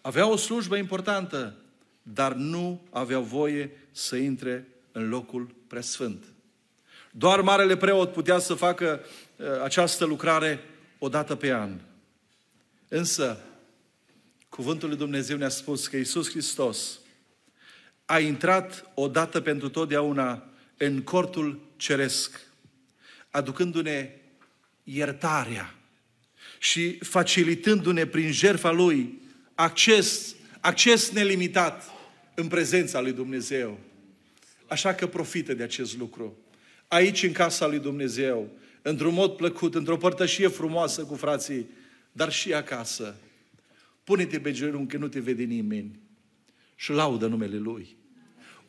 aveau 0.00 0.32
o 0.32 0.36
slujbă 0.36 0.76
importantă, 0.76 1.54
dar 2.02 2.32
nu 2.32 2.80
aveau 2.90 3.22
voie 3.22 3.70
să 3.90 4.16
intre 4.16 4.66
în 4.92 5.08
locul 5.08 5.54
preasfânt. 5.66 6.24
Doar 7.10 7.40
marele 7.40 7.76
preot 7.76 8.12
putea 8.12 8.38
să 8.38 8.54
facă 8.54 9.00
uh, 9.36 9.46
această 9.62 10.04
lucrare 10.04 10.60
o 10.98 11.08
dată 11.08 11.34
pe 11.36 11.52
an. 11.52 11.80
Însă, 12.88 13.40
cuvântul 14.48 14.88
lui 14.88 14.98
Dumnezeu 14.98 15.36
ne-a 15.36 15.48
spus 15.48 15.86
că 15.86 15.96
Iisus 15.96 16.30
Hristos 16.30 16.98
a 18.04 18.18
intrat 18.18 18.90
odată 18.94 19.40
pentru 19.40 19.68
totdeauna 19.68 20.48
în 20.76 21.02
cortul 21.02 21.60
ceresc, 21.76 22.40
aducându-ne 23.30 24.10
iertarea 24.82 25.74
și 26.58 26.98
facilitându-ne 26.98 28.06
prin 28.06 28.32
jertfa 28.32 28.70
Lui 28.70 29.19
acces, 29.60 30.34
acces 30.60 31.10
nelimitat 31.10 31.90
în 32.34 32.48
prezența 32.48 33.00
lui 33.00 33.12
Dumnezeu. 33.12 33.78
Așa 34.66 34.94
că 34.94 35.06
profită 35.06 35.54
de 35.54 35.62
acest 35.62 35.98
lucru. 35.98 36.36
Aici, 36.88 37.22
în 37.22 37.32
casa 37.32 37.66
lui 37.66 37.78
Dumnezeu, 37.78 38.50
într-un 38.82 39.14
mod 39.14 39.36
plăcut, 39.36 39.74
într-o 39.74 39.96
părtășie 39.96 40.48
frumoasă 40.48 41.02
cu 41.02 41.14
frații, 41.14 41.66
dar 42.12 42.32
și 42.32 42.54
acasă. 42.54 43.16
Pune-te 44.04 44.40
pe 44.40 44.52
genunchi, 44.52 44.96
nu 44.96 45.08
te 45.08 45.20
vede 45.20 45.42
nimeni 45.42 45.98
și 46.74 46.90
laudă 46.90 47.26
numele 47.26 47.56
Lui. 47.56 47.96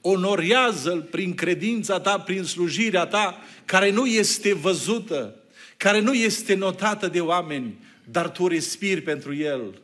Onorează-L 0.02 1.02
prin 1.02 1.34
credința 1.34 2.00
ta, 2.00 2.20
prin 2.20 2.44
slujirea 2.44 3.06
ta, 3.06 3.42
care 3.66 3.92
nu 3.92 4.06
este 4.06 4.54
văzută, 4.54 5.36
care 5.78 6.00
nu 6.00 6.14
este 6.14 6.54
notată 6.54 7.08
de 7.08 7.22
oameni, 7.22 7.78
dar 8.04 8.30
tu 8.30 8.48
respiri 8.48 9.02
pentru 9.02 9.36
El. 9.36 9.82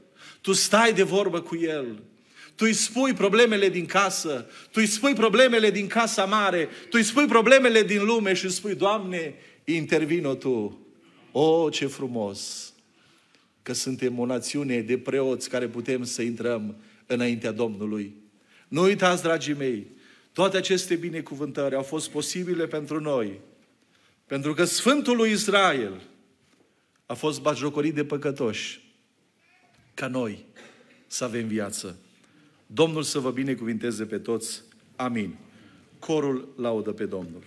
Tu 0.47 0.53
stai 0.53 0.93
de 0.93 1.03
vorbă 1.03 1.41
cu 1.41 1.55
El. 1.55 2.03
Tu 2.55 2.65
îi 2.65 2.73
spui 2.73 3.13
problemele 3.13 3.69
din 3.69 3.85
casă, 3.85 4.49
tu 4.63 4.79
îi 4.79 4.85
spui 4.85 5.13
problemele 5.13 5.71
din 5.71 5.87
casa 5.87 6.25
mare, 6.25 6.65
tu 6.65 6.89
îi 6.91 7.03
spui 7.03 7.25
problemele 7.25 7.83
din 7.83 8.05
lume 8.05 8.33
și 8.33 8.45
îi 8.45 8.51
spui, 8.51 8.75
Doamne, 8.75 9.35
intervino 9.63 10.35
Tu. 10.35 10.79
O, 11.31 11.69
ce 11.69 11.85
frumos! 11.85 12.73
Că 13.63 13.73
suntem 13.73 14.19
o 14.19 14.25
națiune 14.25 14.79
de 14.79 14.97
preoți 14.97 15.49
care 15.49 15.67
putem 15.67 16.03
să 16.03 16.21
intrăm 16.21 16.75
înaintea 17.05 17.51
Domnului. 17.51 18.15
Nu 18.67 18.81
uitați, 18.81 19.21
dragii 19.21 19.53
mei, 19.53 19.87
toate 20.33 20.57
aceste 20.57 20.95
binecuvântări 20.95 21.75
au 21.75 21.83
fost 21.83 22.09
posibile 22.09 22.67
pentru 22.67 22.99
noi, 22.99 23.39
pentru 24.25 24.53
că 24.53 24.63
Sfântul 24.63 25.15
lui 25.15 25.31
Israel 25.31 26.01
a 27.05 27.13
fost 27.13 27.41
bajocorit 27.41 27.93
de 27.93 28.05
păcătoși, 28.05 28.85
ca 29.97 30.07
noi 30.07 30.45
să 31.07 31.23
avem 31.23 31.47
viață. 31.47 31.97
Domnul 32.67 33.03
să 33.03 33.19
vă 33.19 33.31
binecuvinteze 33.31 34.05
pe 34.05 34.17
toți. 34.17 34.61
Amin. 34.95 35.35
Corul 35.99 36.53
laudă 36.57 36.91
pe 36.91 37.05
Domnul. 37.05 37.43